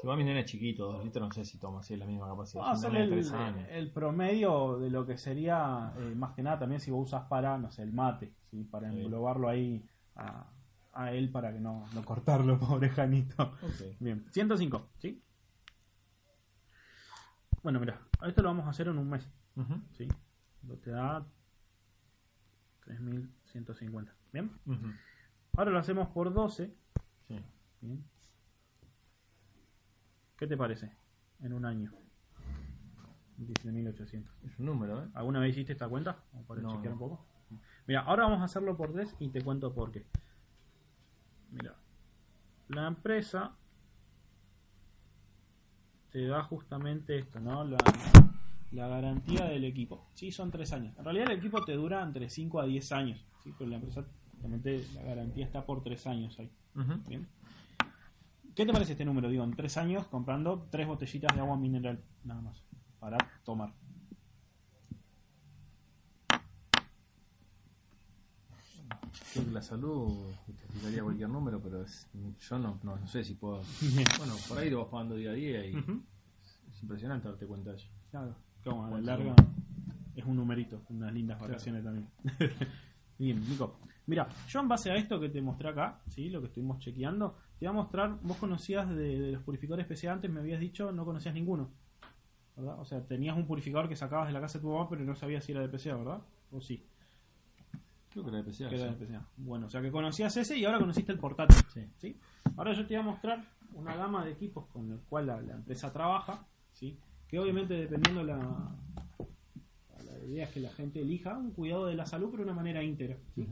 [0.00, 2.62] Si va mi nene chiquito, dos litros, no sé si toma así la misma capacidad.
[2.62, 6.34] Vamos a Un hacer nene de el, el promedio de lo que sería, eh, más
[6.34, 8.62] que nada, también si vos usas para, no sé, el mate, ¿sí?
[8.62, 8.96] para Sí.
[8.96, 9.84] englobarlo ahí
[10.14, 10.52] a,
[10.92, 13.42] a él para que no, no cortarlo, pobre Janito.
[13.42, 13.96] Ok.
[13.98, 15.20] Bien, 105, ¿sí?
[17.64, 20.06] Bueno, mira, esto lo vamos a hacer en un mes, Ujú, ¿sí?
[20.68, 21.26] Lo te da
[22.84, 24.52] 3150, ¿bien?
[24.64, 24.92] ujú.
[25.56, 26.72] Ahora lo hacemos por 12,
[27.26, 27.40] Sí.
[27.80, 28.04] ¿bien?
[30.38, 30.90] ¿Qué te parece?
[31.40, 31.92] En un año.
[33.40, 34.30] 17.800.
[34.46, 35.08] Es un número, ¿eh?
[35.14, 36.16] ¿Alguna vez hiciste esta cuenta?
[36.30, 36.92] Como para No, chequear no.
[36.92, 37.26] un poco.
[37.86, 40.04] Mira, ahora vamos a hacerlo por 3 y te cuento por qué.
[41.50, 41.74] Mira,
[42.68, 43.56] la empresa
[46.10, 47.64] te da justamente esto, ¿no?
[47.64, 47.78] La,
[48.72, 50.06] la garantía del equipo.
[50.14, 50.98] Sí, son 3 años.
[50.98, 53.24] En realidad el equipo te dura entre 5 a 10 años.
[53.44, 53.54] ¿sí?
[53.56, 56.50] Pero la empresa, justamente, la garantía está por 3 años ahí.
[57.08, 57.26] Bien.
[58.58, 59.28] ¿Qué te parece este número?
[59.28, 62.60] Digo, en 3 años comprando 3 botellitas de agua mineral, nada más,
[62.98, 63.72] para tomar.
[69.32, 72.08] Creo que la salud justificaría cualquier número, pero es-
[72.40, 73.62] yo no, no, no sé si puedo.
[74.18, 77.76] Bueno, por ahí lo vas pagando día a día y es impresionante darte cuenta de
[77.76, 77.88] eso.
[78.10, 78.34] Claro,
[78.64, 79.34] como a la ¿Cuánto larga
[80.16, 82.08] es un numerito, unas lindas vacaciones también.
[83.18, 83.78] Bien, Nico.
[84.06, 86.28] Mira, yo en base a esto que te mostré acá, ¿sí?
[86.28, 90.12] lo que estuvimos chequeando, te voy a mostrar, vos conocías de, de los purificadores PCA
[90.12, 91.70] antes, me habías dicho, no conocías ninguno.
[92.56, 92.80] ¿Verdad?
[92.80, 95.14] O sea, tenías un purificador que sacabas de la casa de tu mamá, pero no
[95.14, 96.22] sabías si era de PCA, ¿verdad?
[96.50, 96.84] ¿O sí?
[98.10, 98.68] Creo que era de PCA.
[98.68, 98.98] que era sí.
[98.98, 99.26] de PCA.
[99.36, 101.56] Bueno, o sea que conocías ese y ahora conociste el portátil.
[101.72, 101.84] Sí.
[101.98, 102.20] ¿sí?
[102.56, 103.44] Ahora yo te voy a mostrar
[103.74, 106.98] una gama de equipos con el cual la, la empresa trabaja, ¿sí?
[107.26, 108.38] que obviamente dependiendo la,
[110.04, 112.56] la idea es que la gente elija un cuidado de la salud, pero de una
[112.56, 113.18] manera íntegra.
[113.34, 113.48] ¿sí?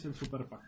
[0.00, 0.62] Es el Super Pack.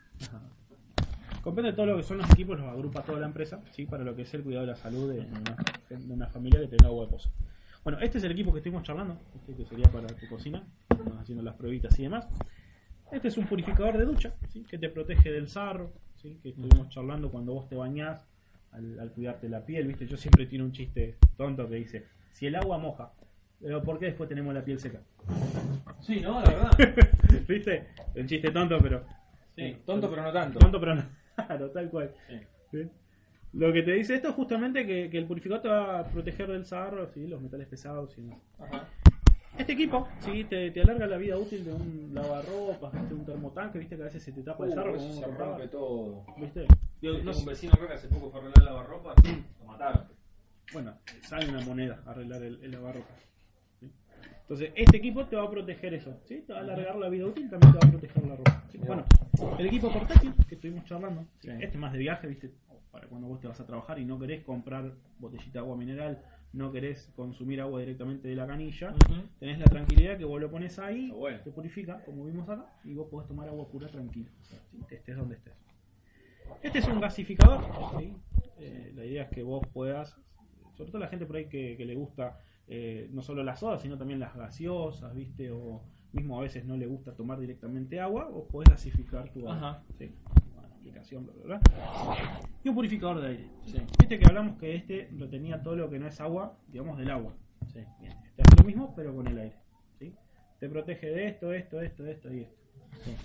[1.43, 3.87] Comprende todo lo que son los equipos, los agrupa toda la empresa, ¿sí?
[3.87, 5.57] para lo que es el cuidado de la salud de una,
[5.89, 7.30] de una familia que tenga agua de pozo.
[7.83, 11.18] Bueno, este es el equipo que estuvimos charlando, este que sería para tu cocina, estamos
[11.18, 12.28] haciendo las pruebitas y demás.
[13.11, 14.62] Este es un purificador de ducha, ¿sí?
[14.62, 16.39] que te protege del sarro, ¿sí?
[16.43, 18.24] que estuvimos charlando cuando vos te bañás,
[18.70, 20.07] al, al cuidarte la piel, ¿viste?
[20.07, 23.12] Yo siempre tiene un chiste tonto que dice, si el agua moja,
[23.61, 25.01] pero ¿por qué después tenemos la piel seca?
[26.01, 26.70] Sí, no, la verdad.
[27.49, 27.89] ¿Viste?
[28.16, 29.05] Un chiste tonto, pero...
[29.57, 30.59] Sí, tonto pero no tanto.
[30.59, 31.03] Tonto, pero no.
[31.46, 32.14] Claro, tal cual.
[32.28, 32.36] Sí.
[32.70, 32.90] ¿Sí?
[33.55, 36.48] Lo que te dice esto es justamente que, que el purificador te va a proteger
[36.50, 37.26] del sarro, ¿sí?
[37.26, 38.38] los metales pesados y demás.
[38.59, 38.86] Ajá.
[39.59, 40.44] Este equipo ¿sí?
[40.44, 43.12] te, te alarga la vida útil de un lavarropas, ¿viste?
[43.14, 44.96] un termotanque, viste que a veces se te tapa el Uh, sarro.
[44.96, 46.24] como se rompe todo.
[46.38, 46.66] ¿Viste?
[47.03, 49.14] Yo no un vecino acá que hace poco fue a arreglar la lavarropa,
[49.61, 50.07] lo mataron.
[50.72, 53.28] bueno, sale una moneda arreglar el, el lavarropas.
[54.53, 56.44] Entonces, este equipo te va a proteger eso, ¿sí?
[56.46, 58.64] Te va a alargar la vida útil, también te va a proteger la ropa.
[58.86, 59.05] Bueno,
[59.59, 61.48] el equipo portátil que estuvimos charlando, ¿sí?
[61.59, 62.50] Este más de viaje, ¿viste?
[62.90, 66.22] Para cuando vos te vas a trabajar y no querés comprar botellita de agua mineral,
[66.53, 68.94] no querés consumir agua directamente de la canilla,
[69.40, 71.40] tenés la tranquilidad que vos lo pones ahí, bueno.
[71.42, 74.57] te purifica, como vimos acá, y vos podés tomar agua pura tranquilo, ¿sí?
[74.90, 75.55] estés donde estés.
[76.62, 77.62] Este es un gasificador.
[78.59, 80.14] Eh, la idea es que vos puedas,
[80.76, 82.38] sobre todo la gente por ahí que, que le gusta
[82.68, 85.50] eh, no solo las sodas, sino también las gaseosas, ¿viste?
[85.50, 85.82] O
[86.12, 89.56] mismo a veces no le gusta tomar directamente agua, o podés gasificar tu agua.
[89.56, 89.82] Ajá.
[89.98, 90.10] ¿sí?
[90.54, 92.40] Bueno, purificación, bla, bla, bla.
[92.62, 93.50] Y un purificador de aire.
[93.98, 97.10] Viste que hablamos que este lo tenía todo lo que no es agua, digamos, del
[97.10, 97.34] agua.
[98.00, 99.56] Bien, Este hace lo mismo, pero con el aire.
[99.98, 100.14] ¿sí?
[100.58, 102.58] Te protege de esto, esto, esto, esto y esto.
[103.04, 103.16] Sí.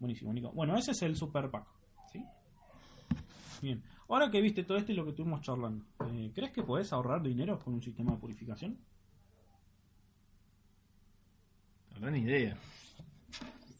[0.00, 0.50] Buenísimo, Nico.
[0.52, 1.66] Bueno, ese es el Super Pack.
[2.12, 2.24] ¿sí?
[3.62, 3.82] Bien.
[4.08, 7.22] Ahora que viste todo esto y lo que estuvimos charlando, eh, ¿crees que podés ahorrar
[7.22, 8.78] dinero con un sistema de purificación?
[11.92, 12.56] La gran idea.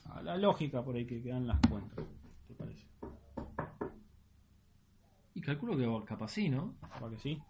[0.06, 2.04] A la lógica por ahí que quedan las cuentas.
[2.46, 2.86] ¿Te parece?
[5.34, 6.74] Y calculo que capaz sí, ¿no?
[6.80, 7.42] ¿Para que sí?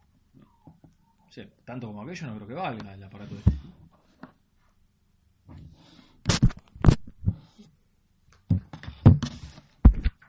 [1.28, 3.63] O sea, tanto como aquello no creo que valga el aparato este.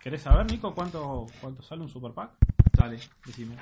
[0.06, 2.38] ¿Querés saber, Nico, cuánto, cuánto sale un Super Pack?
[2.78, 3.58] Dale, decime.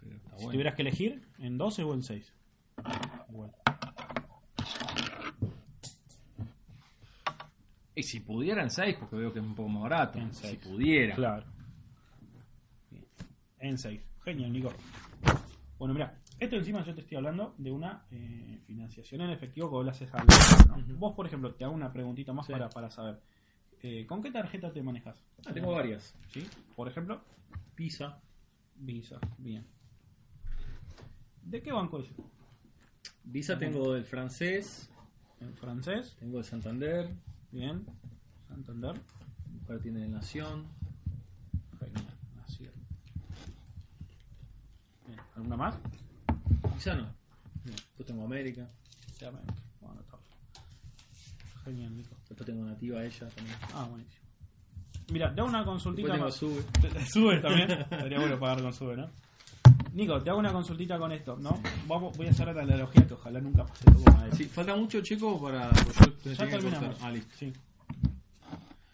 [0.00, 0.50] pero está Si bueno.
[0.52, 2.34] tuvieras que elegir, ¿en 12 o en 6?
[3.28, 3.52] Igual.
[7.98, 10.20] Y si pudiera en 6, porque veo que es un poco más barato.
[10.20, 10.58] En si seis.
[10.58, 11.16] pudiera.
[11.16, 11.44] Claro.
[12.90, 13.04] Bien.
[13.58, 14.00] En 6.
[14.24, 14.72] Genial, Nico.
[15.80, 20.14] Bueno, mira, esto encima yo te estoy hablando de una eh, financiación en efectivo haces
[20.14, 20.24] al
[20.68, 20.94] ¿no?
[20.96, 22.52] Vos, por ejemplo, te hago una preguntita más Sí.
[22.52, 23.20] para, para saber.
[23.82, 25.20] Eh, ¿Con qué tarjeta te manejas?
[25.44, 26.14] Ah, tengo varias.
[26.32, 26.46] ¿Sí?
[26.76, 27.20] Por ejemplo,
[27.74, 28.20] Pisa.
[28.76, 29.18] Visa.
[29.38, 29.66] Bien.
[31.42, 32.06] ¿De qué banco es?
[33.24, 34.88] Visa tengo del francés,
[35.40, 36.16] ¿En francés?
[36.20, 37.10] tengo de Santander,
[37.50, 37.84] Bien.
[38.48, 38.94] Santander.
[39.60, 40.66] mujer tiene de Nación.
[41.78, 42.14] Genial.
[42.46, 42.72] Es.
[45.06, 45.20] Bien.
[45.36, 45.74] ¿Alguna más?
[46.74, 47.06] Visa no.
[47.64, 47.76] Bien.
[47.76, 48.68] Después tengo América.
[49.22, 50.26] A anotarlo.
[51.64, 52.14] Genial, Nico.
[52.28, 53.56] Después tengo Nativa ella también.
[53.74, 54.28] Ah, buenísimo.
[55.10, 56.34] Mira, hago una consultita más.
[56.34, 56.62] Sube.
[57.10, 57.70] Sube también.
[57.70, 59.10] Estaría bueno pagar con sube, ¿no?
[59.92, 61.58] Nico, te hago una consultita con esto, ¿no?
[61.86, 64.04] Vamos, voy a hacer la analogía que ojalá nunca pase todo.
[64.36, 65.70] Sí, falta mucho, Checo, para.
[65.70, 66.96] pues yo te Ya terminamos.
[67.02, 67.34] Ah, listo.
[67.36, 67.52] Sí.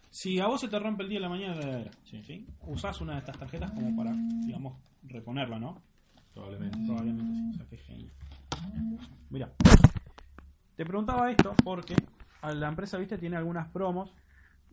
[0.09, 2.47] Si a vos se te rompe el día de la mañana la heladera, ¿sí?
[2.61, 4.13] Usás una de estas tarjetas como para,
[4.45, 5.81] digamos, reponerla, ¿no?
[6.33, 6.77] Probablemente.
[6.85, 7.51] Probablemente sí.
[7.53, 8.11] O sea, que genial.
[9.29, 9.51] Mira,
[10.75, 11.95] te preguntaba esto porque
[12.41, 14.13] a la empresa, viste, tiene algunas promos,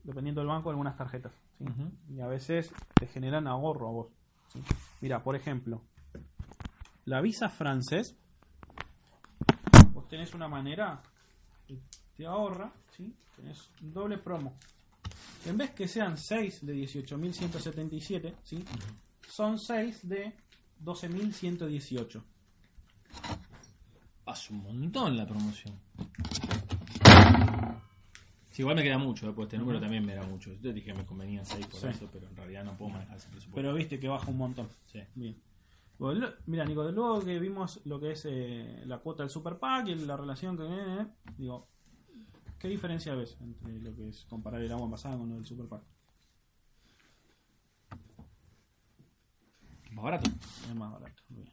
[0.05, 1.33] dependiendo del banco, algunas tarjetas.
[1.59, 1.65] ¿sí?
[2.15, 4.07] Y a veces te generan ahorro a vos.
[4.53, 4.61] ¿sí?
[5.01, 5.83] Mira, por ejemplo,
[7.07, 8.17] la Visa francés,
[9.93, 11.03] vos tenés una manera
[11.67, 11.79] que
[12.17, 13.15] te ahorra, ¿sí?
[13.37, 14.57] Tenés un doble promo.
[15.47, 18.65] En vez que sean 6 de 18.177, ¿sí?
[19.29, 20.33] Son 6 de
[20.85, 22.23] 12.118.
[24.27, 25.75] Hace un montón la promoción.
[28.51, 30.53] Sí, igual me queda mucho, después este número también me da mucho.
[30.61, 31.87] Yo dije que me convenían 6 por Sí.
[31.89, 33.57] eso, pero en realidad no puedo manejar ese presupuesto.
[33.57, 34.69] Pero viste que baja un montón.
[34.93, 35.01] Sí.
[35.15, 35.35] Bien.
[36.03, 39.87] Bueno, mira, Nico, luego que vimos lo que es eh, la cuota del Super Pack
[39.87, 41.07] y la relación que eh,
[41.39, 41.69] digo,
[42.59, 45.67] ¿qué diferencia ves entre lo que es comparar el agua envasada con lo del Super
[45.69, 45.83] Pack?
[49.93, 50.29] Más barato.
[50.69, 51.23] Es más barato.
[51.29, 51.47] Bien.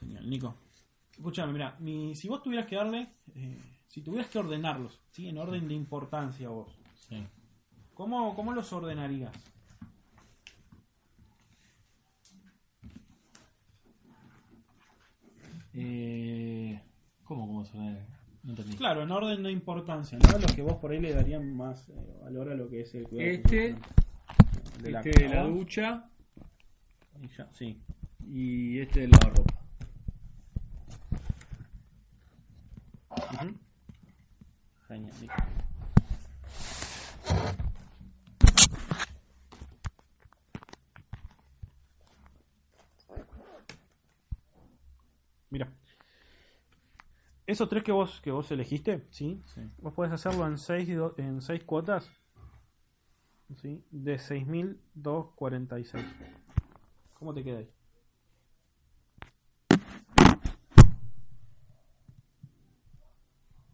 [0.00, 0.54] Genial, Nico.
[1.10, 5.28] Escúchame, mira, mi- si vos tuvieras que darle, eh, si tuvieras que ordenarlos, ¿sí?
[5.28, 6.72] En orden de importancia vos,
[7.06, 7.22] Sí.
[7.92, 9.36] ¿cómo, cómo los ordenarías?
[15.74, 16.80] Eh,
[17.24, 17.98] ¿Cómo, cómo suena?
[18.42, 18.76] No entendí.
[18.76, 20.38] Claro, en orden de importancia, ¿no?
[20.38, 21.92] Los que vos por ahí le darían más eh,
[22.22, 23.76] valor a lo que es el cuidado Este,
[24.82, 26.10] de la, este de la ducha
[27.22, 27.80] Y ya, sí.
[28.26, 29.54] y este del lavarropa.
[33.10, 33.54] Ujú.
[34.88, 35.12] Genial.
[45.52, 45.70] Mira.
[47.46, 49.42] Esos tres que vos que vos elegiste, ¿sí?
[49.82, 50.88] Vos podés hacerlo en seis,
[51.18, 52.10] en seis cuotas.
[53.60, 53.84] ¿Sí?
[53.90, 56.06] De 6.246.
[57.18, 57.70] ¿Cómo te queda ahí?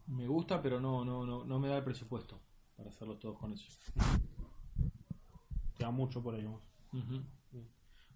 [0.08, 2.40] Me gusta, pero no, no, no, no me da el presupuesto
[2.76, 3.70] para hacerlos todos con eso.
[5.76, 6.44] Te da mucho por ahí.
[6.44, 6.60] vos.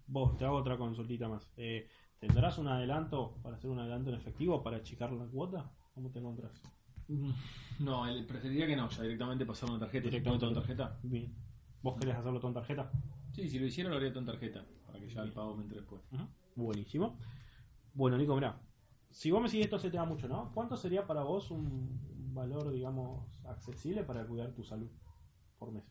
[0.05, 1.49] Vos, te hago otra consultita más.
[1.55, 1.87] Eh,
[2.25, 5.69] ¿Tendrás un adelanto para hacer un adelanto en efectivo para achicar la cuota?
[5.93, 6.53] ¿Cómo te encontrás?
[7.09, 7.31] Mm,
[7.81, 10.05] No, preferiría que no, ya directamente pasar una tarjeta.
[10.05, 10.45] Directamente.
[10.45, 10.99] ¿Directamente con tarjeta?
[11.03, 11.35] Bien.
[11.81, 12.89] ¿Vos querés hacerlo todo en tarjeta?
[13.33, 15.63] Sí, si lo hiciera lo haría todo en tarjeta, para que ya el pago me
[15.63, 16.01] entre después.
[16.13, 16.23] Ujú.
[16.55, 17.19] Buenísimo.
[17.93, 18.57] Bueno, Nico, mira,
[19.09, 20.49] si vos me sigues esto se te da mucho, ¿no?
[20.53, 21.99] ¿Cuánto sería para vos un
[22.33, 24.89] valor, digamos, accesible para cuidar tu salud
[25.59, 25.83] por mes?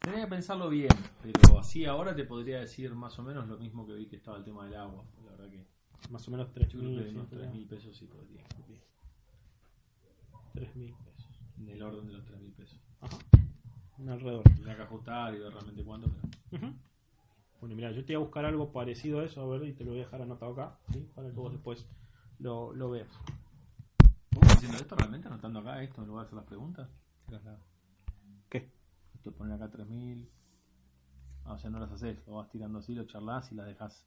[0.00, 0.88] Tenía que pensarlo bien,
[1.22, 4.38] pero así ahora te podría decir más o menos lo mismo que vi que estaba
[4.38, 5.04] el tema del agua.
[5.24, 5.66] La verdad que
[6.10, 8.42] Más o menos yo creo que 3.000 unos 3 mil pesos sí podría.
[10.54, 11.28] 3.000 pesos.
[11.58, 12.80] En el orden de los 3 mil pesos.
[13.02, 13.18] Ajá.
[13.98, 14.42] Un alrededor.
[14.44, 16.64] Tendría que ajustar y ver realmente cuánto, pero...
[16.64, 16.74] Ujú.
[17.60, 19.84] Bueno, mira, yo te voy a buscar algo parecido a eso, a ver, y te
[19.84, 21.06] lo voy a dejar anotado acá, ¿sí?
[21.14, 21.86] Para que vos después
[22.38, 23.08] lo, lo veas.
[24.30, 25.28] ¿Vos estás haciendo esto realmente?
[25.28, 26.88] ¿Anotando acá esto en lugar de hacer las preguntas?
[28.48, 28.79] ¿Qué?
[29.20, 30.26] Esto poner acá 3000.
[31.44, 34.06] Ah, o sea, no las haces, lo vas tirando así, lo charlas y las dejas.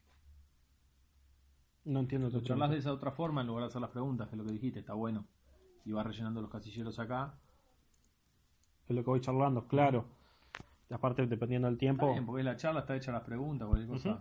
[1.84, 4.26] No entiendo tu Lo charlas de esa otra forma en lugar de hacer las preguntas,
[4.28, 5.24] que es lo que dijiste, está bueno.
[5.84, 7.38] Y vas rellenando los casilleros acá.
[8.88, 10.04] Es lo que voy charlando, claro.
[10.90, 12.10] Aparte, dependiendo del Está tiempo.
[12.10, 14.08] bien, porque la charla está hecha las preguntas, cualquier cosa.
[14.10, 14.18] Ujú.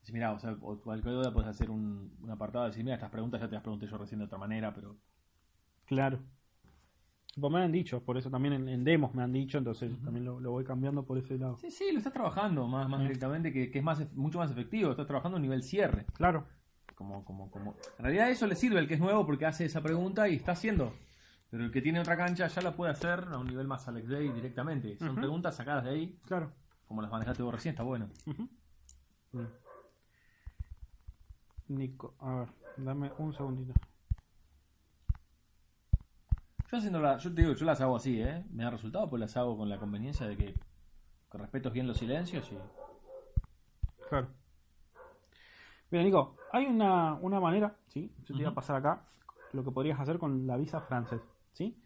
[0.00, 2.94] Dice, mira, o sea, o cualquier duda puedes hacer un, un apartado y decir, mira,
[2.96, 4.96] estas preguntas ya te las pregunté yo recién de otra manera, pero
[5.86, 6.18] Claro.
[7.40, 10.24] Pues me han dicho, por eso también en, en demos me han dicho, entonces también
[10.24, 11.56] lo, lo voy cambiando por ese lado.
[11.58, 14.90] Sí, sí, lo estás trabajando más, más directamente, que, que es más, mucho más efectivo.
[14.92, 16.06] Estás trabajando a nivel cierre.
[16.14, 16.46] Claro.
[16.94, 17.74] Como, como, como.
[17.98, 20.52] En realidad eso le sirve al que es nuevo porque hace esa pregunta y está
[20.52, 20.92] haciendo.
[21.50, 24.08] Pero el que tiene otra cancha ya la puede hacer a un nivel más Alex
[24.08, 24.96] Day directamente.
[24.98, 26.52] Son preguntas sacadas de ahí, Claro.
[26.86, 28.08] como las manejaste vos recién, está bueno.
[31.68, 33.72] Nico, a ver, dame un segundito.
[36.70, 38.44] Yo haciendo la, yo te digo, yo las hago así, ¿eh?
[38.50, 40.54] Me da resultado, pues las hago con la conveniencia de que,
[41.30, 42.58] que respeto bien los silencios y.
[44.08, 44.28] Claro.
[45.90, 48.12] Mira, Nico, hay una, una manera, ¿sí?
[48.24, 49.04] Yo te voy a pasar acá
[49.52, 51.20] lo que podrías hacer con la visa francés,
[51.52, 51.80] ¿sí?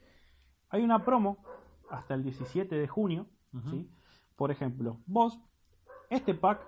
[0.70, 1.38] Hay una promo
[1.90, 3.26] hasta el 17 de junio.
[3.70, 3.90] ¿sí?
[4.36, 5.38] Por ejemplo, vos,
[6.10, 6.60] este pack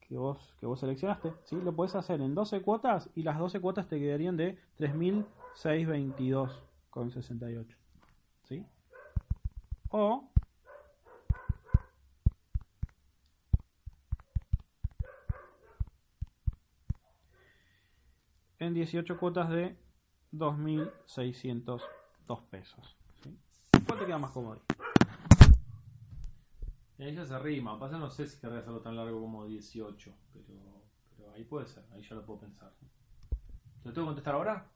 [0.00, 1.56] que vos, que vos seleccionaste, ¿sí?
[1.56, 4.58] Lo puedes hacer en 12 cuotas y las 12 cuotas te quedarían de
[6.94, 7.76] 3.622,68,
[8.44, 8.66] ¿sí?
[9.90, 10.30] O
[18.58, 19.76] en 18 cuotas de
[20.32, 21.80] 2.602
[22.50, 22.96] pesos.
[23.22, 23.36] ¿sí?
[23.86, 24.62] ¿Cuál te queda más cómodo?
[26.98, 27.78] Y ahí ya se rima.
[27.78, 30.44] Pasa, no sé si querría hacerlo tan largo como 18, pero,
[31.16, 32.72] pero ahí puede ser, ahí ya lo puedo pensar.
[33.82, 34.70] ¿Te lo tengo que contestar ahora?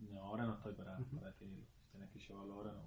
[0.00, 1.64] No, ahora no estoy para, para definirlo.
[1.82, 2.82] Si tenés que llevarlo ahora, no.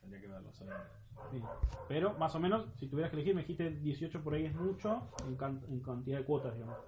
[0.00, 0.90] Tendría que verlo solamente.
[1.30, 1.42] Sí.
[1.88, 5.10] Pero más o menos, si tuvieras que elegir, me dijiste 18 por ahí es mucho
[5.26, 6.78] en, can- en cantidad de cuotas, digamos.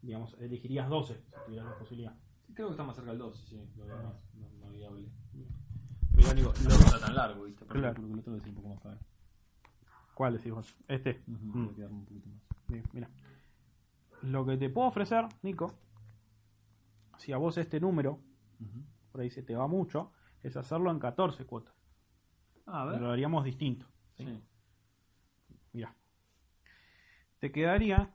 [0.00, 2.16] Digamos, elegirías 12 si tuvieras la posibilidad.
[2.54, 5.08] Creo que está más cerca del 12, sí, lo veo más, más, más viable.
[6.14, 7.64] Mira, Nico, No está tan largo, ¿viste?
[7.64, 7.94] Porque Claro.
[7.94, 8.98] porque el otro es un poco más caro.
[10.14, 10.76] ¿Cuál decís vos?
[10.88, 11.22] Este.
[11.26, 11.52] Mm.
[11.64, 12.42] Puede quedarme un poquito más.
[12.68, 13.08] Bien, mira.
[14.22, 15.72] Lo que te puedo ofrecer, Nico,
[17.18, 18.20] si a vos este número,
[19.10, 21.74] por ahí se te va mucho, es hacerlo en 14 cuotas.
[22.64, 23.86] Pero lo haríamos distinto.
[24.16, 24.24] ¿sí?
[27.38, 28.10] Te quedaría.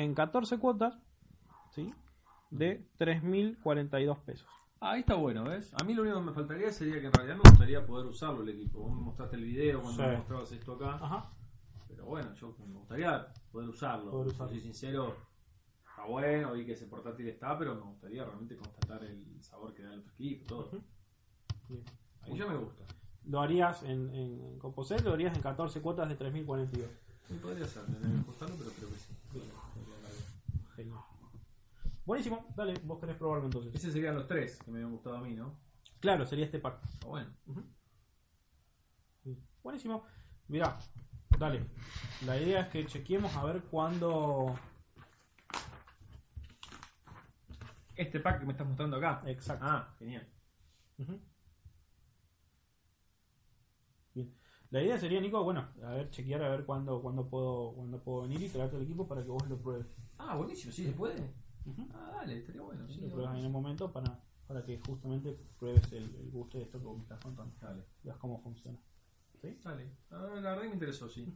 [0.00, 0.98] En 14 cuotas,
[1.74, 1.92] ¿sí?
[2.50, 4.48] De 3.042 pesos.
[4.80, 5.74] Ah, ahí está bueno, ¿ves?
[5.78, 8.40] A mí lo único que me faltaría sería que en realidad me gustaría poder usarlo
[8.42, 8.80] el equipo.
[8.80, 10.08] Vos me mostraste el video cuando Sí.
[10.08, 10.94] me mostrabas esto acá.
[10.94, 11.30] Ajá.
[11.86, 14.10] Pero bueno, yo me gustaría poder usarlo.
[14.10, 14.48] Poder usarlo.
[14.52, 15.16] soy sincero,
[15.86, 19.82] está bueno, vi que ese portátil está, pero me gustaría realmente constatar el sabor que
[19.82, 20.60] da el otro equipo, todo.
[20.68, 20.80] Ujú.
[21.68, 21.84] Bien.
[22.22, 22.84] Ahí ya me gusta.
[23.26, 26.86] Lo harías en, en Composite, lo harías en 14 cuotas de 3.042.
[27.28, 29.14] Sí, podría ser, tendría que ajustarlo, pero creo que sí.
[29.30, 29.49] Genial.
[32.10, 33.72] Buenísimo, dale, vos querés probarlo entonces.
[33.72, 35.60] Esos serían los tres que me habían gustado a mí, ¿no?
[36.00, 36.80] Claro, sería este pack.
[37.06, 37.30] Bueno.
[39.62, 40.02] Buenísimo.
[40.48, 40.76] Mirá,
[41.38, 41.70] dale.
[42.26, 44.58] La idea es que chequeemos a ver cuándo.
[47.94, 49.22] Este pack que me estás mostrando acá.
[49.26, 49.64] Exacto.
[49.68, 50.28] Ah, genial.
[54.14, 54.36] Bien.
[54.70, 58.22] La idea sería, Nico, bueno, a ver, chequear a ver cuándo, cuándo puedo, cuándo puedo
[58.22, 59.86] venir y traerte el equipo para que vos lo pruebes.
[60.18, 61.49] Ah, buenísimo, sí, se puede.
[61.94, 62.88] Ah, dale, estaría bueno.
[62.88, 66.64] Sí, lo pruebas en el momento para, para que justamente pruebes el, el gusto de
[66.64, 67.54] esto que vos me estás contando.
[67.60, 68.78] Dale, Veas cómo funciona.
[69.64, 69.96] dale.
[70.10, 71.26] Ah, la verdad que me interesó, sí.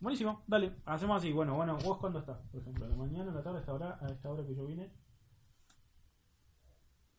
[0.00, 1.32] Buenísimo, dale, hacemos así.
[1.32, 4.06] Bueno, bueno, vos cuándo estás, por ejemplo, la mañana, la tarde, a esta hora, a
[4.08, 4.90] esta hora que yo vine.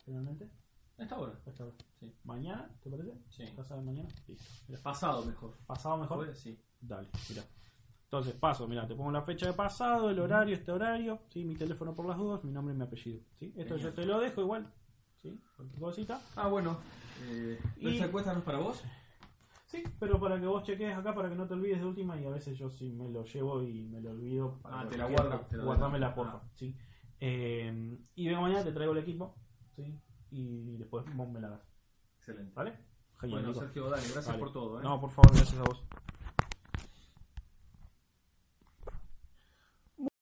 [0.04, 0.50] Generalmente,
[0.98, 1.40] A esta hora.
[1.46, 1.76] a esta hora.
[2.00, 2.12] Sí.
[2.24, 3.14] Mañana, ¿te parece?
[3.30, 3.44] Sí.
[3.56, 4.10] ¿Pasado mañana?
[4.28, 4.84] Listo.
[4.84, 5.56] Pasado mejor.
[5.68, 6.36] ¿Pasado mejor?
[6.36, 6.60] Sí.
[6.80, 7.44] Dale, mira.
[8.12, 11.46] Entonces paso, mira, te pongo la fecha de pasado, el horario, este horario, ¿sí?
[11.46, 13.22] mi teléfono por las dudas, mi nombre y mi apellido.
[13.40, 13.54] ¿sí?
[13.56, 14.70] Esto yo te lo dejo igual.
[15.22, 15.40] ¿sí?
[15.56, 16.22] Cualquier cosita.
[16.36, 16.78] Ah, bueno.
[17.30, 18.84] Eh, Y- ¿Esta encuesta no es para vos?
[19.66, 22.26] Sí, pero para que vos cheques acá, para que no te olvides de última, y
[22.26, 24.60] a veces yo sí me lo llevo y me lo olvido.
[24.62, 25.56] para Ah, te la guardo, te
[26.00, 26.34] la porfa.
[26.44, 26.50] Ah.
[26.54, 26.76] ¿sí?
[27.22, 29.38] Eh, y vengo mañana, te traigo el equipo,
[29.74, 29.98] ¿sí?
[30.32, 31.62] y después vos me la das.
[32.18, 32.52] Excelente.
[32.56, 32.78] ¿Vale?
[33.22, 33.58] Genial, Bueno.
[33.58, 34.40] Sergio, dale, gracias Vale.
[34.40, 34.82] por todo.
[34.82, 34.84] ¿eh?
[34.84, 35.82] No, por favor, gracias a vos.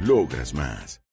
[0.00, 1.00] Logras más.